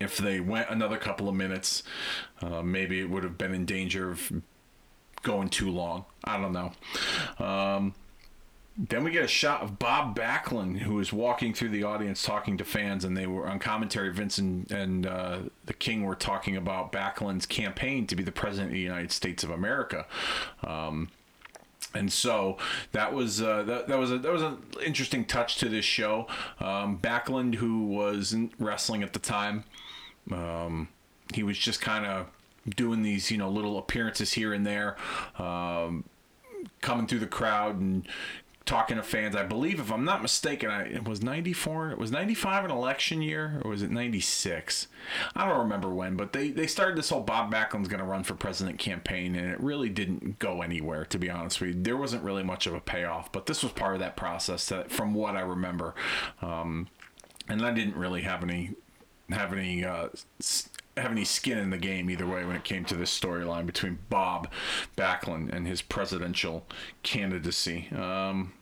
[0.00, 1.82] if they went another couple of minutes,
[2.42, 4.32] uh, maybe it would have been in danger of
[5.22, 6.04] going too long.
[6.24, 6.72] I don't know.
[7.44, 7.94] Um,
[8.78, 12.58] then we get a shot of Bob Backlund, who is walking through the audience talking
[12.58, 14.12] to fans, and they were on commentary.
[14.12, 18.74] Vince and, uh, the King were talking about Backlund's campaign to be the president of
[18.74, 20.06] the United States of America.
[20.62, 21.08] Um,
[21.94, 22.58] and so
[22.92, 26.26] that was uh, that, that was a, that was an interesting touch to this show.
[26.60, 29.64] Um, Backlund, who was in wrestling at the time,
[30.30, 30.88] um,
[31.32, 32.26] he was just kind of
[32.74, 34.96] doing these you know little appearances here and there.
[35.38, 36.04] Um,
[36.80, 38.06] coming through the crowd and
[38.66, 39.36] talking to fans.
[39.36, 41.92] I believe, if I'm not mistaken, I, it was 94.
[41.92, 44.88] It was 95 an election year, or was it 96?
[45.34, 48.24] I don't remember when, but they, they started this whole Bob Backlund's going to run
[48.24, 51.82] for president campaign, and it really didn't go anywhere, to be honest with you.
[51.82, 54.90] There wasn't really much of a payoff, but this was part of that process, that,
[54.90, 55.94] from what I remember.
[56.42, 56.88] Um,
[57.48, 58.74] and I didn't really have any
[59.30, 60.08] have any uh,
[60.96, 63.98] have any skin in the game either way when it came to this storyline between
[64.08, 64.50] Bob
[64.96, 66.66] Backlund and his presidential
[67.02, 67.88] candidacy.
[67.94, 68.54] Um,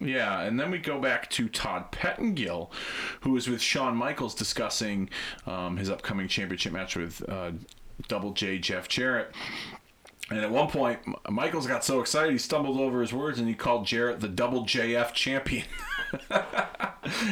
[0.00, 2.70] yeah, and then we go back to Todd Pettengill,
[3.20, 5.08] who was with Shawn Michaels discussing
[5.46, 7.52] um, his upcoming championship match with uh,
[8.08, 9.34] Double J Jeff Jarrett.
[10.30, 13.54] And at one point, Michaels got so excited he stumbled over his words and he
[13.54, 15.66] called Jarrett the Double JF champion.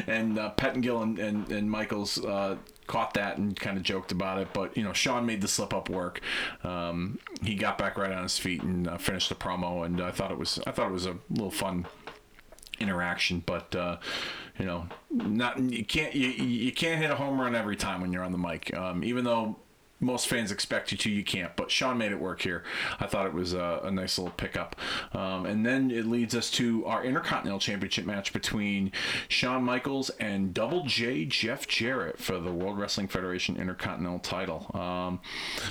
[0.07, 4.39] and uh, Pettengill and, and, and Michaels uh, caught that and kind of joked about
[4.39, 4.49] it.
[4.53, 6.21] But you know, Shawn made the slip up work.
[6.65, 10.11] Um, he got back right on his feet and uh, finished the promo, and I
[10.11, 11.87] thought it was I thought it was a little fun
[12.81, 13.43] interaction.
[13.45, 13.99] But uh,
[14.59, 18.13] you know, not you can't you, you can't hit a home run every time when
[18.13, 18.75] you're on the mic.
[18.77, 19.57] Um, even though
[20.03, 21.55] most fans expect you to, you can't.
[21.57, 22.65] But Shawn made it work here.
[23.01, 24.77] I thought it was a, a nice little pickup.
[25.13, 28.93] Um, and then it leads us to our Intercontinental Championship match between
[29.29, 34.71] Shawn Michaels and Double J Jeff Jarrett for the World Wrestling Federation Intercontinental title.
[34.75, 35.21] Um,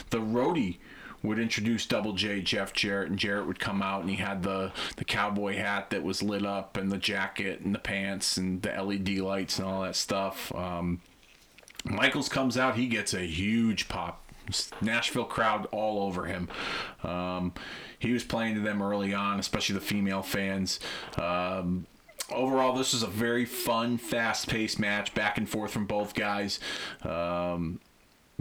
[0.09, 0.77] the roadie
[1.23, 4.71] would introduce Double J Jeff Jarrett, and Jarrett would come out and he had the
[4.95, 8.69] the cowboy hat that was lit up, and the jacket, and the pants, and the
[8.69, 10.53] LED lights, and all that stuff.
[10.55, 11.01] Um,
[11.83, 14.20] Michaels comes out, he gets a huge pop.
[14.81, 16.49] Nashville crowd all over him.
[17.03, 17.53] Um,
[17.99, 20.79] he was playing to them early on, especially the female fans.
[21.17, 21.85] Um,
[22.31, 26.59] overall, this was a very fun, fast paced match, back and forth from both guys.
[27.03, 27.79] Um,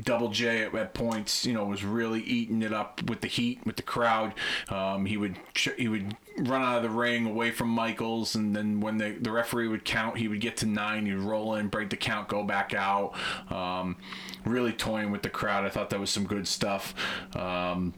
[0.03, 3.61] Double J at, at, points, you know, was really eating it up with the heat,
[3.65, 4.35] with the crowd.
[4.69, 5.37] Um, he would
[5.77, 9.31] he would run out of the ring away from Michaels, and then when the, the
[9.31, 11.07] referee would count, he would get to nine.
[11.07, 13.15] He'd roll in, break the count, go back out.
[13.51, 13.97] Um,
[14.45, 15.65] really toying with the crowd.
[15.65, 16.95] I thought that was some good stuff.
[17.37, 17.95] Um,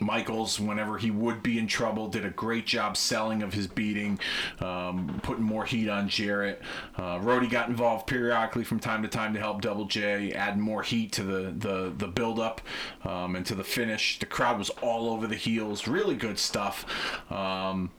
[0.00, 4.18] Michaels, whenever he would be in trouble, did a great job selling of his beating,
[4.60, 6.62] um, putting more heat on Jarrett.
[6.96, 10.82] Uh, Roadie got involved periodically from time to time to help Double J add more
[10.82, 12.60] heat to the the the build up
[13.04, 14.18] um, and to the finish.
[14.18, 15.86] The crowd was all over the heels.
[15.86, 16.86] Really good stuff.
[17.30, 17.90] Um,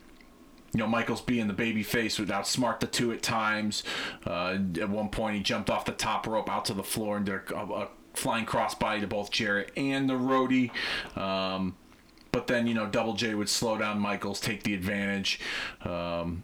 [0.73, 3.83] you know, Michaels being the baby face would outsmart the two at times.
[4.25, 7.27] Uh, at one point, he jumped off the top rope out to the floor and
[7.27, 10.71] did a, a flying crossbody to both Jarrett and the roadie.
[11.15, 11.75] Um,
[12.33, 15.39] but then you know Double J would slow down Michaels, take the advantage,
[15.85, 16.43] um,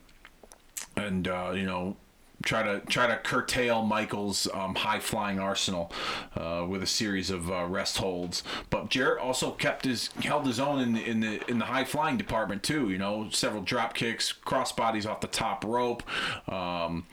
[0.96, 1.98] and uh, you know
[2.44, 5.92] try to try to curtail Michael's um, high flying arsenal
[6.36, 8.44] uh, with a series of uh, rest holds.
[8.70, 11.84] But Jarrett also kept his held his own in the in the in the high
[11.84, 12.90] flying department too.
[12.90, 16.04] You know, several drop kicks, cross bodies off the top rope.
[16.48, 17.08] Um,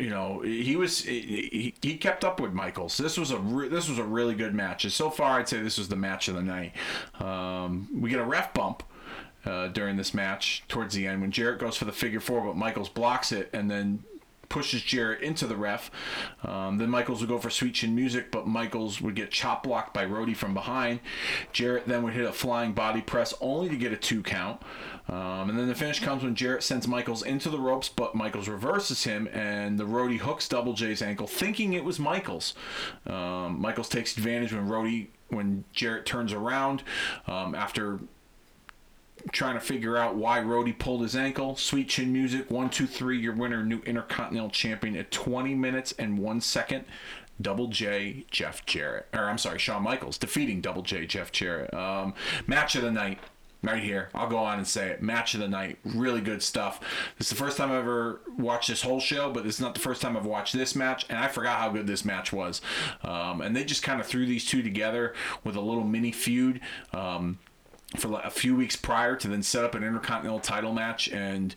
[0.00, 2.96] you know he was he, he kept up with Michaels.
[2.96, 4.84] This was a re- this was a really good match.
[4.84, 6.72] And so far, I'd say this was the match of the night.
[7.18, 8.82] Um, we get a ref bump.
[9.42, 12.58] Uh, during this match, towards the end, when Jarrett goes for the figure four, but
[12.58, 14.04] Michaels blocks it, and then
[14.50, 15.90] pushes Jarrett into the ref.
[16.44, 19.94] Um, then Michaels would go for Sweet Chin Music, but Michaels would get chop blocked
[19.94, 21.00] by Roadie from behind.
[21.52, 24.60] Jarrett then would hit a flying body press only to get a two count.
[25.10, 28.48] Um, and then the finish comes when Jarrett sends Michaels into the ropes, but Michaels
[28.48, 32.54] reverses him, and the Roadie hooks Double J's ankle, thinking it was Michaels.
[33.06, 36.82] Um, Michaels takes advantage when Roadie when Jarrett turns around
[37.26, 38.00] um, after
[39.32, 41.56] trying to figure out why Roadie pulled his ankle.
[41.56, 43.18] Sweet Chin Music, one, two, three.
[43.18, 46.84] Your winner, new Intercontinental Champion at 20 minutes and one second.
[47.40, 51.72] Double J Jeff Jarrett, or I'm sorry, Shawn Michaels defeating Double J Jeff Jarrett.
[51.72, 52.12] Um,
[52.46, 53.18] match of the night
[53.62, 54.08] right here.
[54.14, 55.02] I'll go on and say it.
[55.02, 55.78] Match of the night.
[55.84, 56.80] Really good stuff.
[57.18, 60.00] Is the first time I've ever watched this whole show, but it's not the first
[60.00, 62.60] time I've watched this match, and I forgot how good this match was.
[63.02, 66.60] Um, and they just kind of threw these two together with a little mini feud.
[66.92, 67.38] Um,
[67.96, 71.54] for a few weeks prior to then set up an intercontinental title match, and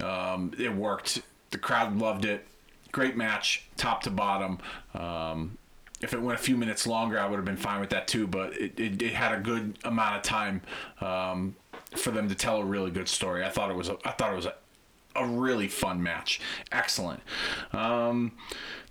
[0.00, 1.20] um, it worked.
[1.50, 2.46] The crowd loved it.
[2.92, 4.58] Great match, top to bottom.
[4.94, 5.58] Um,
[6.06, 8.26] if it went a few minutes longer, I would have been fine with that too.
[8.28, 10.62] But it, it, it had a good amount of time
[11.00, 11.56] um,
[11.96, 13.44] for them to tell a really good story.
[13.44, 14.54] I thought it was a, I thought it was a,
[15.18, 16.40] a really fun match.
[16.72, 17.20] Excellent.
[17.72, 18.32] Um,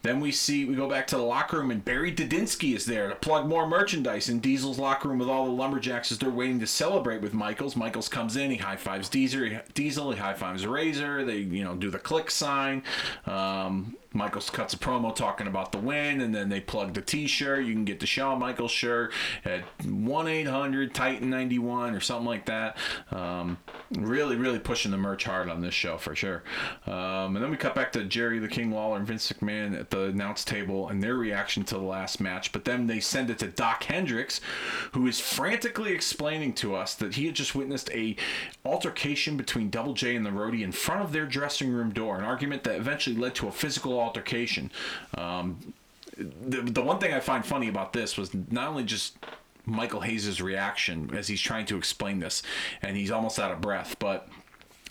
[0.02, 3.10] then we see we go back to the locker room and Barry Didinsky is there
[3.10, 6.60] to plug more merchandise in Diesel's locker room with all the lumberjacks as they're waiting
[6.60, 7.76] to celebrate with Michaels.
[7.76, 11.26] Michaels comes in, he high fives Diesel, Diesel, he high fives Razor.
[11.26, 12.84] They you know do the Kliq sign.
[13.26, 17.66] Um, Michaels cuts a promo talking about the win, and then they plug the T-shirt.
[17.66, 19.12] You can get the Shawn Michaels shirt
[19.44, 22.78] at one eight hundred Titan ninety one or something like that.
[23.12, 23.58] Um,
[23.92, 26.44] really, really pushing the merch hard on this show for sure.
[26.88, 29.90] Um, and then we cut back to Jerry the King Lawler and Vince McMahon at
[29.90, 32.52] the announce table and their reaction to the last match.
[32.52, 34.42] But then they send it to Doc Hendrix,
[34.94, 38.16] who is frantically explaining to us that he had just witnessed a
[38.66, 42.24] altercation between Double J and the Roadie in front of their dressing room door, an
[42.24, 44.72] argument that eventually led to a physical altercation.
[45.16, 45.74] Um,
[46.18, 49.18] the, the one thing I find funny about this was not only just
[49.66, 52.44] Michael Hayes' reaction as he's trying to explain this,
[52.82, 54.28] and he's almost out of breath, but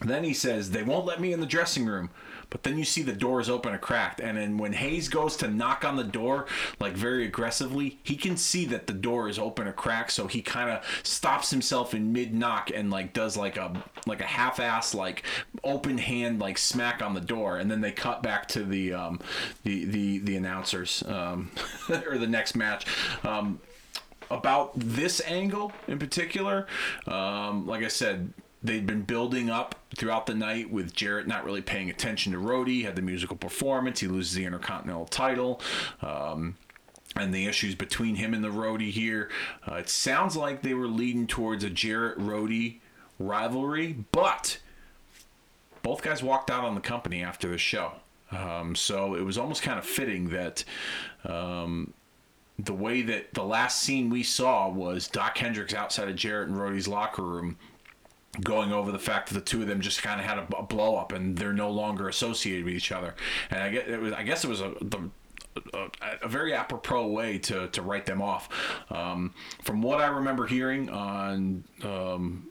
[0.01, 2.11] then he says, They won't let me in the dressing room.
[2.51, 5.49] But then you see the doors open a crack, and then when Hayes goes to
[5.49, 6.47] knock on the door,
[6.79, 10.41] like very aggressively, he can see that the door is open a crack, so he
[10.41, 14.61] kind of stops himself in mid knock and like does like a like a half
[14.61, 15.25] ass like
[15.65, 19.19] open hand like smack on the door, and then they cut back to the um,
[19.65, 21.51] the the the announcers um,
[22.07, 22.87] or the next match.
[23.25, 23.59] Um,
[24.31, 26.67] about this angle in particular,
[27.07, 28.33] um, like I said,
[28.63, 32.85] they'd been building up throughout the night with Jarrett not really paying attention to Roadie.
[32.85, 34.01] Had the musical performance.
[34.01, 35.61] He loses the Intercontinental title.
[36.01, 36.57] Um,
[37.17, 39.31] and the issues between him and the roadie here.
[39.69, 42.79] Uh, it sounds like they were leading towards a Jarrett roadie
[43.21, 44.59] rivalry, but
[45.83, 47.93] both guys walked out on the company after the show.
[48.33, 50.65] Um, so it was almost kind of fitting that
[51.25, 51.93] um,
[52.59, 56.59] the way that the last scene we saw was Doc Hendrix outside of Jarrett and
[56.59, 57.57] Roadie's locker room
[58.43, 60.63] going over the fact that the two of them just kind of had a, a
[60.63, 63.15] blow up and they're no longer associated with each other.
[63.51, 65.11] And I guess it was, I guess it was a, the,
[65.73, 65.89] a,
[66.23, 68.49] a, very apropos way to, to write them off.
[68.91, 72.49] Um, from what I remember hearing on um,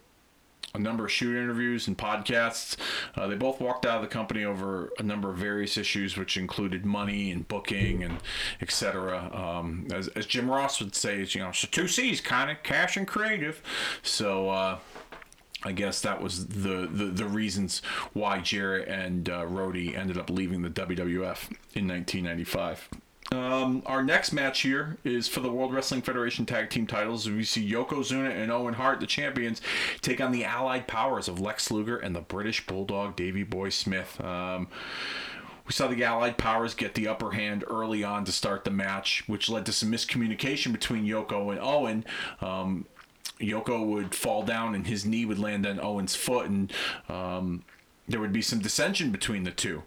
[0.73, 2.77] a number of shoot interviews and podcasts.
[3.15, 6.35] Uh, they both walked out of the company over a number of various issues, which
[6.35, 8.17] included money and booking and
[8.61, 9.29] etc.
[9.33, 12.63] Um, as, as, Jim Ross would say, it's, you know, so two C's, kind of
[12.63, 13.61] cash and creative.
[14.01, 14.49] So.
[14.49, 14.79] Uh,
[15.65, 17.81] I guess that was the, the, the reasons
[18.11, 22.89] why Jarrett and uh, Roadie ended up leaving the WWF in 1995.
[23.33, 27.27] Um, our next match here is for the World Wrestling Federation Tag Team titles.
[27.27, 29.61] We see Yokozuna and Owen Hart, the champions,
[30.01, 34.21] take on the allied powers of Lex Luger and the British Bulldog Davy Boy Smith.
[34.21, 34.67] Um,
[35.65, 39.23] we saw the Allied powers get the upper hand early on to start the match,
[39.27, 42.05] which led to some miscommunication between Yoko and Owen.
[42.41, 42.85] Um,
[43.39, 46.71] Yoko would fall down and his knee would land on Owen's foot, and
[47.07, 47.63] um,
[48.07, 49.83] there would be some dissension between the two.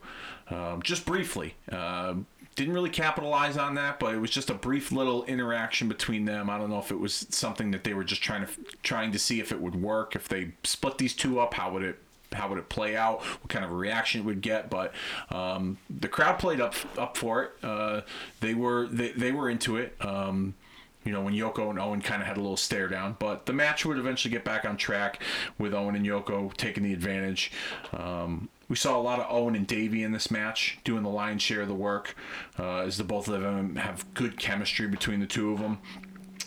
[0.49, 1.57] Um, just briefly.
[1.71, 2.15] Uh,
[2.57, 6.49] didn't really capitalize on that, but it was just a brief little interaction between them.
[6.51, 9.19] I don't know if it was something that they were just trying to trying to
[9.19, 10.17] see if it would work.
[10.17, 11.99] If they split these two up, how would it
[12.33, 13.21] how would it play out?
[13.21, 14.71] What kind of reaction it would get?
[14.71, 14.93] But
[15.31, 17.53] um, the crowd played up up for it.
[17.63, 18.01] Uh,
[18.41, 19.95] they were they, they were into it.
[20.01, 20.55] Um,
[21.05, 23.17] you know, when Yoko and Owen kind of had a little stare down.
[23.21, 25.23] But the match would eventually get back on track
[25.57, 27.53] with Owen and Yoko taking the advantage.
[27.93, 31.43] Um, we saw a lot of Owen and Davey in this match doing the lion's
[31.43, 32.17] share of the work,
[32.59, 35.79] uh, as the both of them have good chemistry between the two of them.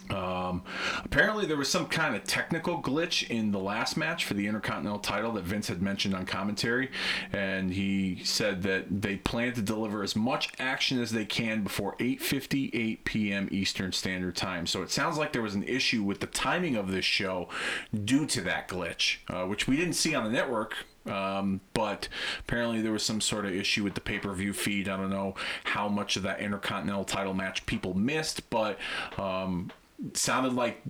[0.09, 0.63] Um,
[1.03, 4.99] apparently, there was some kind of technical glitch in the last match for the Intercontinental
[4.99, 6.89] title that Vince had mentioned on commentary,
[7.31, 11.95] and he said that they plan to deliver as much action as they can before
[11.97, 13.47] 8:58 p.m.
[13.51, 14.65] Eastern Standard Time.
[14.65, 17.47] So it sounds like there was an issue with the timing of this show
[17.93, 22.07] due to that glitch, uh, which we didn't see on the network um, but
[22.39, 24.87] apparently there was some sort of issue with the pay per view feed.
[24.87, 28.77] I don't know how much of that Intercontinental title match people missed, but
[29.17, 29.71] um,
[30.13, 30.81] sounded like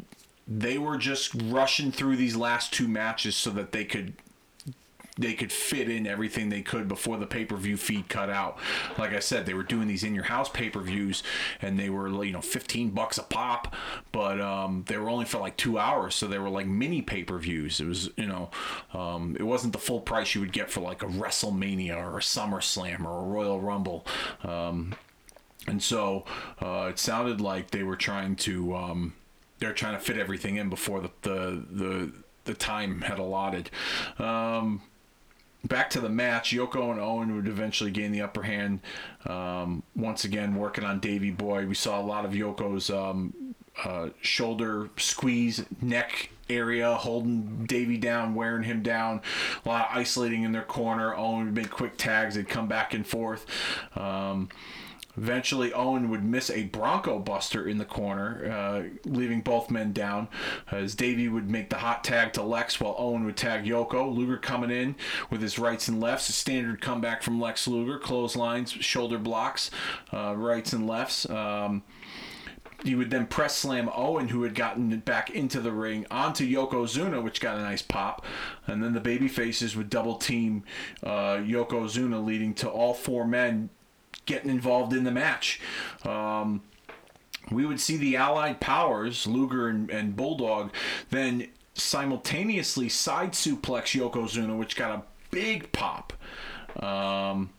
[0.48, 4.14] they were just rushing through these last two matches so that they could
[5.20, 8.58] they could fit in everything they could before the pay per view feed cut out.
[8.98, 11.22] Like I said, they were doing these in your house pay per views,
[11.62, 13.76] and they were you know fifteen bucks a pop,
[14.12, 17.24] but um, they were only for like two hours, so they were like mini pay
[17.24, 17.80] per views.
[17.80, 18.50] It was you know,
[18.94, 22.22] um, it wasn't the full price you would get for like a WrestleMania or a
[22.22, 24.06] SummerSlam or a Royal Rumble.
[24.44, 24.96] Um,
[25.68, 26.26] and so
[26.62, 29.14] uh, it sounded like they were trying to um,
[29.60, 32.12] they're trying to fit everything in before the the the,
[32.46, 33.70] the time had allotted.
[34.18, 34.82] Um,
[35.64, 38.80] back to the match, Yoko and Owen would eventually gain the upper hand.
[39.26, 43.34] Um, once again, working on Davy Boy, we saw a lot of Yoko's um,
[43.84, 49.22] uh, shoulder squeeze, neck area, holding Davy down, wearing him down,
[49.64, 51.16] a lot of isolating in their corner.
[51.16, 53.46] Owen would make quick tags, they'd come back and forth.
[53.96, 54.50] Um,
[55.22, 60.30] Eventually, Owen would miss a Bronco Buster in the corner, uh, leaving both men down.
[60.72, 64.16] As Davey would make the hot tag to Lex, while Owen would tag Yoko.
[64.16, 64.96] Luger coming in
[65.30, 66.30] with his rights and lefts.
[66.30, 68.00] A standard comeback from Lex Luger.
[68.00, 69.70] Clotheslines, shoulder blocks,
[70.14, 71.30] uh, rights and lefts.
[71.30, 71.84] Um,
[72.86, 77.22] he would then press slam Owen, who had gotten back into the ring, onto Yokozuna,
[77.22, 78.26] which got a nice pop.
[78.68, 80.64] And then the baby faces would double team
[81.04, 83.70] uh, Yokozuna, leading to all four men
[84.26, 85.60] getting involved in the match.
[86.06, 86.62] Um,
[87.52, 90.72] we would see the Allied powers, Luger and, and Bulldog,
[91.10, 96.14] then simultaneously side suplex Yokozuna, which got a big pop.
[96.82, 97.50] Um,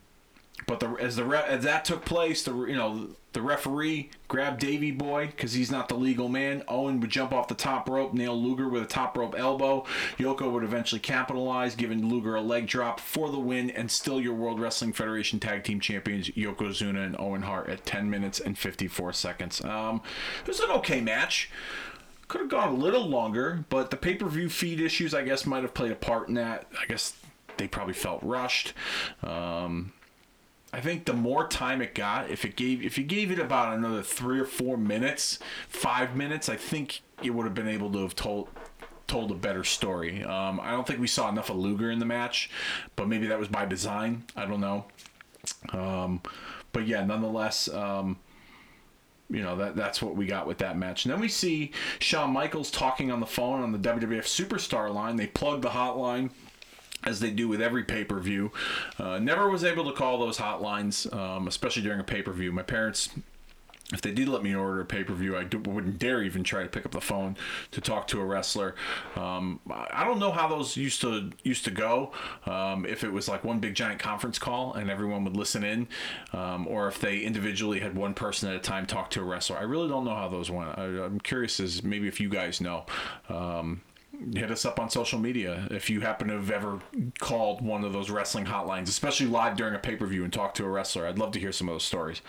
[0.70, 4.92] but the, as the as that took place, the you know the referee grabbed Davy
[4.92, 6.62] Boy because he's not the legal man.
[6.68, 9.85] Owen would jump off the top rope, nail Luger with a top rope elbow.
[10.16, 14.35] Yoko would eventually capitalize, giving Luger a leg drop for the win, and still your
[14.35, 19.12] World Wrestling Federation Tag Team Champions Yokozuna and Owen Hart at 10 minutes and 54
[19.12, 19.64] seconds.
[19.64, 20.02] Um,
[20.42, 21.50] it was an okay match
[22.28, 25.45] could have gone a little longer, but the pay per view feed issues, I guess,
[25.47, 26.68] might have played a part in that.
[26.80, 27.16] I guess
[27.57, 28.72] they probably felt rushed.
[29.24, 29.92] Um,
[30.73, 33.77] I think the more time it got, if it gave, if you gave it about
[33.77, 38.03] another three or four minutes, five minutes, I think it would have been able to
[38.03, 38.49] have told
[39.09, 40.23] told a better story.
[40.23, 42.49] Um, I don't think we saw enough of Luger in the match,
[42.95, 44.23] but maybe that was by design.
[44.37, 44.85] I don't know.
[45.73, 46.21] Um,
[46.71, 48.18] but yeah, nonetheless, um,
[49.29, 51.05] you know that that's what we got with that match.
[51.05, 55.16] And then we see Shawn Michaels talking on the phone on the WWF Superstar line.
[55.16, 56.31] They plug the hotline
[57.05, 58.53] as they do with every pay per view.
[58.98, 62.53] Uh, never was able to call those hotlines, um, especially during a pay per view.
[62.53, 63.11] My parents
[63.92, 66.62] if they did let me order a pay per view, I wouldn't dare even try
[66.62, 67.36] to pick up the phone
[67.72, 68.74] to talk to a wrestler.
[69.16, 72.12] Um, I don't know how those used to used to go.
[72.46, 75.88] Um, if it was like one big giant conference call and everyone would listen in,
[76.32, 79.59] um, or if they individually had one person at a time talk to a wrestler.
[79.59, 80.78] I really don't know how those went.
[80.78, 82.86] I, am curious as maybe if you guys know.
[84.35, 86.81] Hit us up on social media if you happen to have ever
[87.18, 90.57] called one of those wrestling hotlines, especially live during a pay per view and talked
[90.59, 91.07] to a wrestler.
[91.07, 92.21] I'd love to hear some of those stories.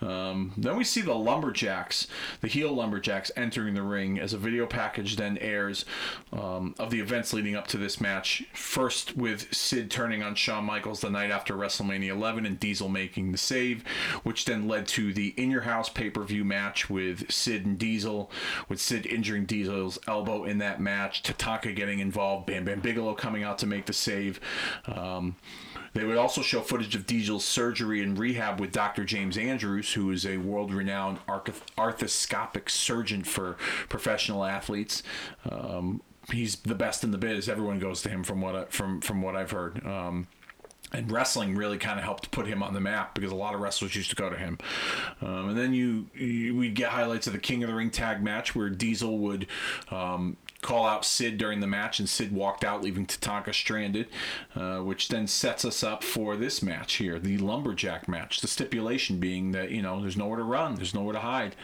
[0.00, 2.06] Um, then we see the Lumberjacks,
[2.40, 5.84] the heel Lumberjacks, entering the ring as a video package then airs
[6.32, 8.44] um, of the events leading up to this match.
[8.54, 13.32] First, with Sid turning on Shawn Michaels the night after WrestleMania 11 and Diesel making
[13.32, 13.84] the save,
[14.22, 17.78] which then led to the In Your House pay per view match with Sid and
[17.78, 18.30] Diesel,
[18.70, 23.42] with Sid injuring Diesel's elbow in that match Tatanka getting involved, Bam Bam Bigelow coming
[23.42, 24.40] out to make the save.
[24.86, 25.36] Um,
[25.94, 29.04] they would also show footage of Diesel's surgery and rehab with Dr.
[29.04, 33.56] James Andrews, who is a world renowned arthroscopic surgeon for
[33.88, 35.02] professional athletes.
[35.50, 37.48] Um, he's the best in the biz.
[37.48, 39.84] Everyone goes to him from what I, from from what I've heard.
[39.86, 40.28] Um,
[40.92, 43.60] and wrestling really kind of helped put him on the map because a lot of
[43.60, 44.58] wrestlers used to go to him.
[45.20, 48.22] Um, and then you, you we get highlights of the King of the Ring tag
[48.22, 49.46] match where Diesel would
[49.90, 54.08] um, call out Sid during the match, and Sid walked out, leaving Tatanka stranded,
[54.54, 58.40] uh, which then sets us up for this match here, the lumberjack match.
[58.40, 61.56] The stipulation being that you know there's nowhere to run, there's nowhere to hide.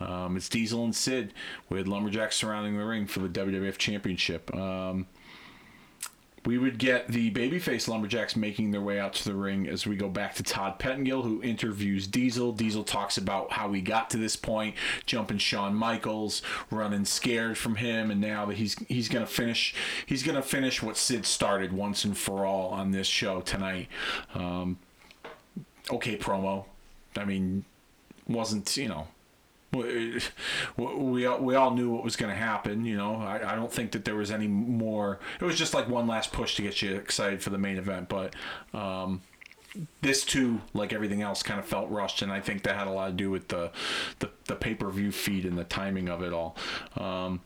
[0.00, 1.32] Um, it's Diesel and Sid
[1.68, 4.54] with lumberjacks surrounding the ring for the WWF Championship.
[4.54, 5.06] Um,
[6.48, 9.94] we would get the babyface lumberjacks making their way out to the ring as we
[9.94, 12.52] go back to Todd Pettengill, who interviews Diesel.
[12.52, 14.74] Diesel talks about how we got to this point,
[15.04, 16.40] jumping Shawn Michaels,
[16.70, 19.74] running scared from him, and now that he's he's gonna finish
[20.06, 23.88] he's gonna finish what Sid started once and for all on this show tonight.
[24.32, 24.78] Um,
[25.90, 26.64] okay, promo.
[27.14, 27.66] I mean,
[28.26, 29.08] wasn't you know
[29.72, 30.20] we,
[30.76, 32.84] we all, knew what was going to happen.
[32.84, 35.18] You know, I, I don't think that there was any more.
[35.40, 38.08] It was just like one last push to get you excited for the main event.
[38.08, 38.34] But
[38.72, 39.20] um,
[40.00, 42.90] this too, like everything else, kind of felt rushed, and I think that had a
[42.90, 43.70] lot to do with the
[44.20, 46.56] the, the pay per view feed and the timing of it all.
[46.96, 47.40] Um,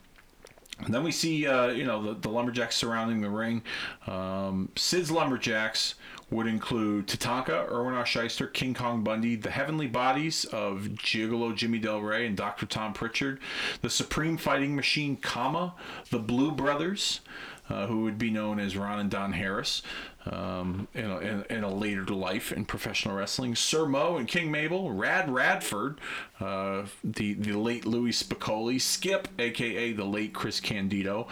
[0.89, 3.61] then we see, uh, you know, the, the lumberjacks surrounding the ring.
[4.07, 5.95] Um, Sid's lumberjacks
[6.33, 8.03] would include Tatanka, Irwin R.
[8.03, 12.65] Schyster, King Kong Bundy, the heavenly bodies of Gigolo Jimmy Del Rey and Dr.
[12.65, 13.39] Tom Pritchard,
[13.81, 15.75] the Supreme Fighting Machine, Kama,
[16.09, 17.21] the Blu Brothers,
[17.69, 19.81] uh, who would be known as Ron and Don Harris,
[20.25, 23.55] um, in, a, in, in, a later life in professional wrestling.
[23.55, 25.99] Sir Mo and King Mabel, Rad Radford,
[26.39, 31.27] uh, the the late Louie Spicolli, Skip, aka the late Chris Candido,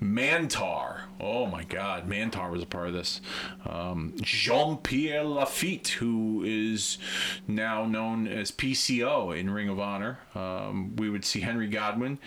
[0.00, 1.02] Mantaur.
[1.18, 3.20] Oh my God, Mantaur was a part of this.
[3.66, 6.98] Um, Jean Pierre Lafitte, who is
[7.48, 10.18] now known as PCO in Ring of Honor.
[10.34, 12.18] Um, we would see Henry Godwinn,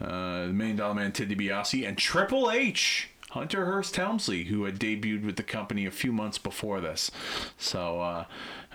[0.00, 3.10] uh, the Million Dollar Man Ted DiBiase, and Triple H.
[3.30, 7.10] Hunter Hearst Helmsley, who had debuted with the company a few months before this.
[7.56, 8.24] So uh,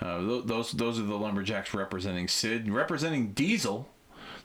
[0.01, 3.89] uh, those those are the lumberjacks representing Sid, representing Diesel.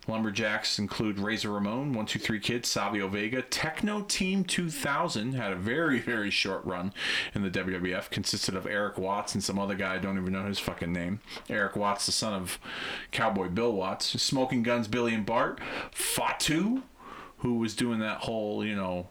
[0.08, 5.56] Lumberjacks include Razor Ramon, One Two Three Kid, Savio Vega, Techno Team 2000 had a
[5.56, 6.92] very very short run
[7.32, 8.10] in the WWF.
[8.10, 11.20] Consisted of Erik Watts and some other guy I don't even know his fucking name.
[11.48, 12.58] Erik Watts, the son of
[13.12, 15.60] Cowboy Bill Watts, Smoking Gunns, Billy and Bart,
[15.92, 16.82] Fatu,
[17.38, 19.08] who was doing that whole you know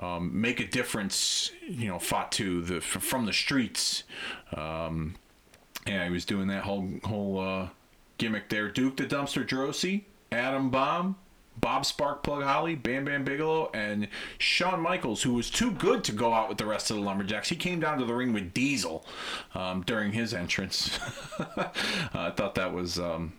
[0.00, 4.04] um, make a difference, you know, Fatu the from the streets.
[4.56, 5.14] Um,
[5.86, 7.68] yeah, he was doing that whole whole uh,
[8.18, 8.68] gimmick there.
[8.70, 11.16] Duke the Dumpster Droese, Adam Bomb,
[11.58, 16.32] Bob Sparkplug Holly, Bam Bam Bigelow, and Shawn Michaels, who was too good to go
[16.32, 17.50] out with the rest of the Lumberjacks.
[17.50, 19.04] He came down to the ring with Diesel
[19.54, 20.98] um, during his entrance.
[22.14, 23.34] I thought that was um,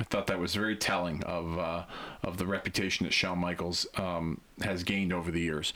[0.00, 1.84] I thought that was very telling of uh,
[2.22, 5.72] of the reputation that Shawn Michaels um, has gained over the years,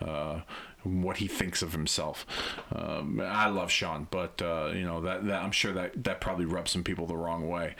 [0.00, 0.40] uh,
[0.82, 2.24] what he thinks of himself.
[2.74, 6.46] Um, I love Shawn, but uh, you know that, that I'm sure that that probably
[6.46, 7.74] rubs some people the wrong way,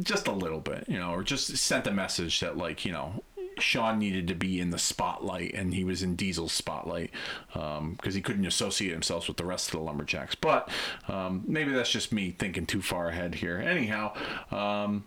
[0.00, 3.22] just a little bit, you know, or just sent a message that like you know
[3.58, 7.10] Shawn needed to be in the spotlight, and he was in Diesel's spotlight
[7.52, 10.34] because um, he couldn't associate himself with the rest of the lumberjacks.
[10.34, 10.70] But
[11.08, 13.58] um, maybe that's just me thinking too far ahead here.
[13.58, 14.14] Anyhow,
[14.50, 15.04] um,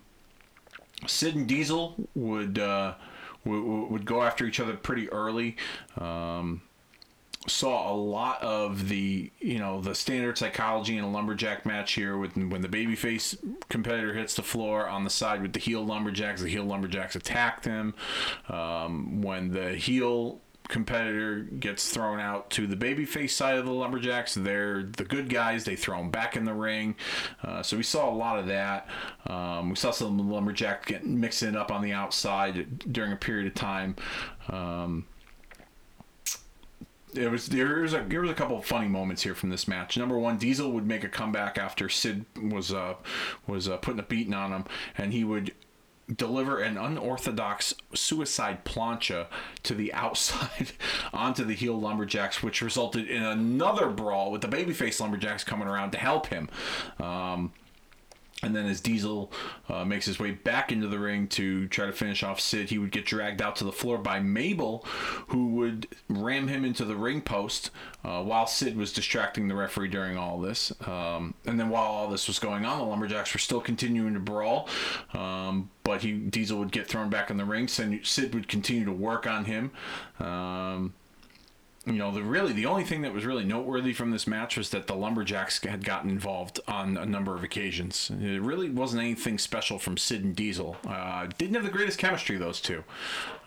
[1.06, 2.94] Sid and Diesel would uh,
[3.44, 5.56] would, would go after each other pretty early.
[5.98, 6.62] Um,
[7.46, 12.18] saw a lot of the you know the standard psychology in a lumberjack match here
[12.18, 13.36] with when the babyface
[13.70, 17.64] competitor hits the floor on the side with the heel lumberjacks the heel lumberjacks attacked
[17.64, 17.94] him
[18.50, 20.40] um, when the heel
[20.70, 24.34] competitor gets thrown out to the babyface side of the lumberjacks.
[24.34, 25.64] They're the good guys.
[25.64, 26.94] They throw them back in the ring.
[27.42, 28.88] Uh, so we saw a lot of that.
[29.26, 33.54] Um, we saw some lumberjack getting mixing up on the outside during a period of
[33.54, 33.96] time.
[34.48, 35.06] Um,
[37.14, 39.66] it was there was a there was a couple of funny moments here from this
[39.66, 39.96] match.
[39.96, 42.94] Number one, Diesel would make a comeback after Sid was uh
[43.46, 44.64] was uh, putting a beating on him,
[44.96, 45.52] and he would
[46.16, 49.26] deliver an unorthodox suicide plancha
[49.62, 50.72] to the outside
[51.12, 55.90] onto the heel lumberjacks, which resulted in another brawl with the babyface lumberjacks coming around
[55.92, 56.48] to help him.
[56.98, 57.52] Um,
[58.42, 59.30] and then as Diesel
[59.68, 62.78] uh, makes his way back into the ring to try to finish off Sid, he
[62.78, 64.84] would get dragged out to the floor by Mabel,
[65.28, 67.70] who would ram him into the ring post
[68.04, 70.72] uh, while Sid was distracting the referee during all this.
[70.86, 74.20] Um, and then while all this was going on, the Lumberjacks were still continuing to
[74.20, 74.68] brawl.
[75.12, 77.68] Um, but he Diesel would get thrown back in the ring.
[77.68, 79.72] Sid would continue to work on him.
[80.18, 80.94] Um,
[81.86, 84.68] you know, the really the only thing that was really noteworthy from this match was
[84.70, 88.10] that the Lumberjacks had gotten involved on a number of occasions.
[88.20, 90.76] It really wasn't anything special from Sid and Diesel.
[90.86, 92.84] Uh, didn't have the greatest chemistry those two.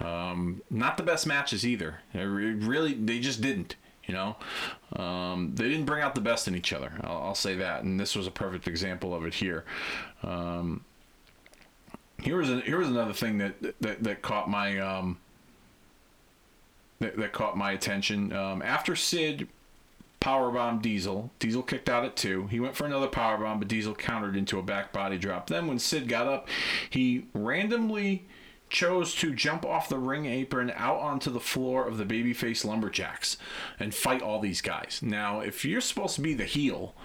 [0.01, 1.99] Um, not the best matches either.
[2.13, 3.75] It really, they just didn't.
[4.05, 4.35] You know,
[4.97, 6.91] um, they didn't bring out the best in each other.
[7.03, 9.63] I'll, I'll, say that, and this was a perfect example of it here.
[10.23, 10.83] Um,
[12.21, 15.19] here was a, here was another thing that that, that caught my um,
[17.03, 18.33] that, that caught my attention.
[18.33, 19.47] Um, after Sid
[20.19, 22.47] powerbomb Diesel, Diesel kicked out at two.
[22.47, 25.47] He went for another powerbomb, but Diesel countered into a back body drop.
[25.47, 26.47] Then when Sid got up,
[26.89, 28.25] he randomly
[28.69, 33.37] chose to jump off the ring apron out onto the floor of the babyface lumberjacks
[33.79, 34.99] and fight all these guys.
[35.03, 36.95] Now, if you're supposed to be the heel,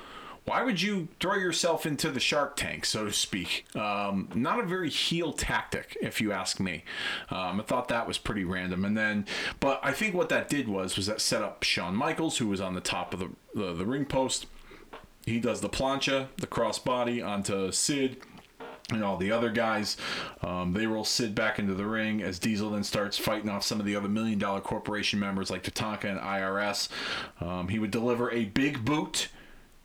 [0.48, 3.66] why would you throw yourself into the shark tank, so to speak?
[3.76, 6.84] Um, not a very heel tactic, if you ask me.
[7.30, 8.86] Um, I thought that was pretty random.
[8.86, 9.26] And then,
[9.60, 12.62] but I think what that did was was that set up Shawn Michaels, who was
[12.62, 14.46] on the top of the, the, the ring post.
[15.26, 18.16] He does the plancha, the crossbody onto Sid
[18.90, 19.98] and all the other guys.
[20.40, 23.80] Um, they roll Sid back into the ring as Diesel then starts fighting off some
[23.80, 26.88] of the other million dollar corporation members like Tatanka and IRS.
[27.38, 29.28] Um, he would deliver a big boot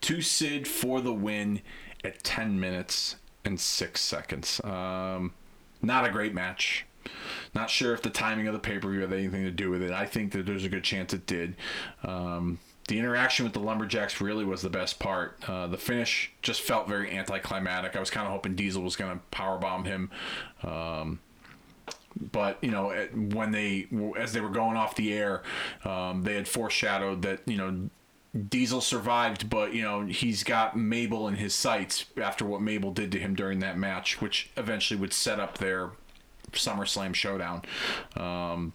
[0.03, 1.61] to Sid for the win
[2.03, 4.61] at 10 minutes and 6 seconds.
[4.63, 5.33] Um,
[5.81, 6.85] not a great match.
[7.53, 9.81] Not sure if the timing of the pay per view had anything to do with
[9.81, 9.91] it.
[9.91, 11.55] I think that there's a good chance it did.
[12.03, 15.37] Um, the interaction with the Lumberjacks really was the best part.
[15.47, 17.95] Uh, the finish just felt very anticlimactic.
[17.95, 20.11] I was kind of hoping Diesel was going to powerbomb him.
[20.63, 21.19] Um,
[22.31, 23.87] but you know when they
[24.17, 25.41] as they were going off the air
[25.83, 27.89] um, they had foreshadowed that you know
[28.49, 33.11] Diesel survived, but you know he's got Mabel in his sights after what Mabel did
[33.11, 35.91] to him during that match, which eventually would set up their
[36.51, 37.61] SummerSlam showdown.
[38.15, 38.73] Um,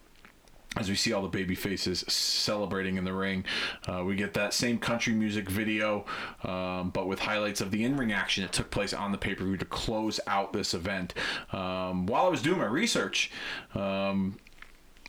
[0.76, 3.44] as we see all the baby faces celebrating in the ring,
[3.88, 6.04] uh, we get that same country music video,
[6.44, 9.64] um, but with highlights of the in-ring action that took place on the pay-per-view to
[9.64, 11.14] close out this event.
[11.52, 13.32] Um, while I was doing my research,
[13.74, 14.38] um,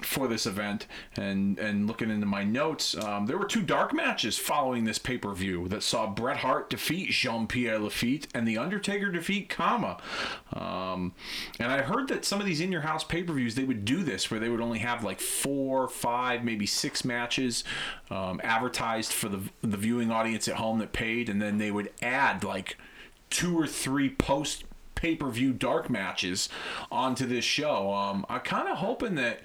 [0.05, 4.37] for this event and and looking into my notes, um, there were two dark matches
[4.37, 8.57] following this pay per view that saw Bret Hart defeat Jean Pierre Lafitte and The
[8.57, 9.97] Undertaker defeat Kama.
[10.53, 11.13] Um,
[11.59, 13.85] and I heard that some of these in your house pay per views they would
[13.85, 17.63] do this where they would only have like four, five, maybe six matches
[18.09, 21.91] um, advertised for the the viewing audience at home that paid, and then they would
[22.01, 22.77] add like
[23.29, 24.63] two or three post
[24.99, 26.49] pay per view dark matches
[26.91, 27.93] onto this show.
[27.93, 29.39] Um, I'm kind of hoping that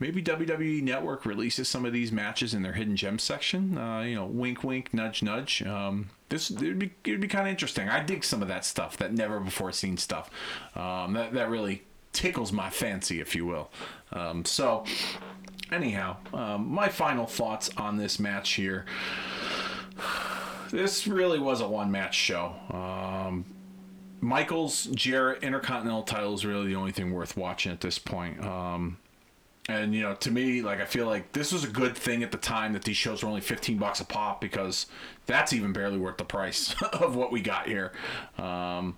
[0.00, 3.78] maybe WWE Network releases some of these matches in their hidden gem section.
[3.78, 5.62] Uh, you know, wink, wink, nudge, nudge.
[5.62, 7.88] Um, this it'd be it'd be kind of interesting.
[7.88, 10.28] I dig some of that stuff, that never before seen stuff.
[10.74, 13.70] Um, that that really tickles my fancy, if you will.
[14.10, 14.84] Um, so,
[15.70, 18.84] anyhow, um, my final thoughts on this match here.
[20.68, 22.52] This really was a one match show.
[22.72, 23.44] Um,
[24.20, 28.42] Michaels Jarrett Intercontinental title is really the only thing worth watching at this point.
[28.44, 28.98] Um,
[29.68, 32.30] and you know, to me, like I feel like this was a good thing at
[32.30, 34.86] the time that these shows were only fifteen bucks a pop because
[35.26, 37.92] that's even barely worth the price of what we got here.
[38.38, 38.96] Um,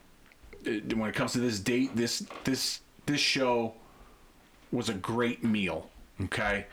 [0.64, 3.74] it, when it comes to this date, this this this show
[4.70, 5.88] was a great meal.
[6.20, 6.66] Okay,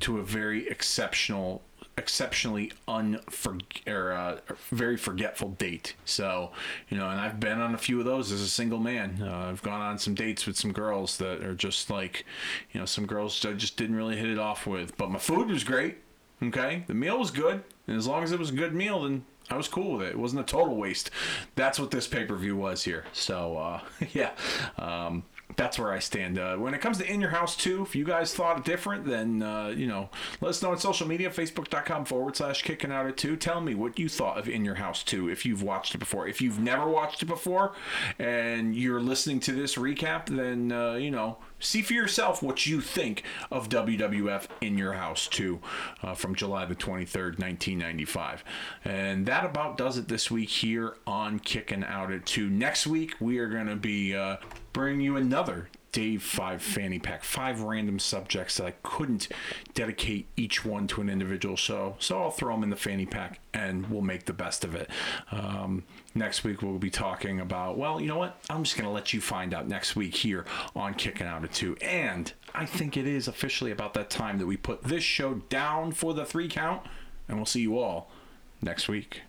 [0.00, 1.62] to a very exceptional
[2.02, 4.38] exceptionally unfor or uh,
[4.70, 5.94] very forgetful date.
[6.04, 6.50] So,
[6.88, 9.22] you know, and I've been on a few of those as a single man.
[9.22, 12.24] Uh, I've gone on some dates with some girls that are just like,
[12.72, 14.96] you know, some girls I just didn't really hit it off with.
[14.96, 15.98] But my food was great.
[16.42, 19.24] Okay, the meal was good, and as long as it was a good meal, then
[19.48, 20.10] I was cool with it.
[20.10, 21.10] It wasn't a total waste.
[21.54, 23.04] That's what this pay per view was here.
[23.12, 23.80] So uh,
[24.12, 24.30] yeah,
[24.76, 25.22] um,
[25.56, 26.38] that's where I stand.
[26.38, 29.42] Uh, when it comes to In Your House 2, if you guys thought different, then,
[29.42, 30.08] uh, you know,
[30.40, 33.36] let us know on social media, facebook.com forward slash kicking out at 2.
[33.36, 36.26] Tell me what you thought of In Your House 2 if you've watched it before.
[36.26, 37.72] If you've never watched it before
[38.18, 42.80] and you're listening to this recap, then, uh, you know, see for yourself what you
[42.80, 45.60] think of WWF In Your House 2
[46.02, 48.44] uh, from July the 23rd, 1995.
[48.84, 52.48] And that about does it this week here on Kicking Out at 2.
[52.50, 54.36] Next week, we are going to be uh,
[54.72, 59.28] bringing you another Dave 5 fanny pack, five random subjects that I couldn't
[59.74, 61.96] dedicate each one to an individual show.
[61.98, 64.88] So I'll throw them in the fanny pack and we'll make the best of it.
[65.30, 68.42] Um, next week, we'll be talking about, well, you know what?
[68.48, 71.52] I'm just going to let you find out next week here on Kicking Out at
[71.52, 71.76] 2.
[71.82, 75.92] And I think it is officially about that time that we put this show down
[75.92, 76.82] for the three count.
[77.28, 78.10] And we'll see you all
[78.62, 79.20] next week.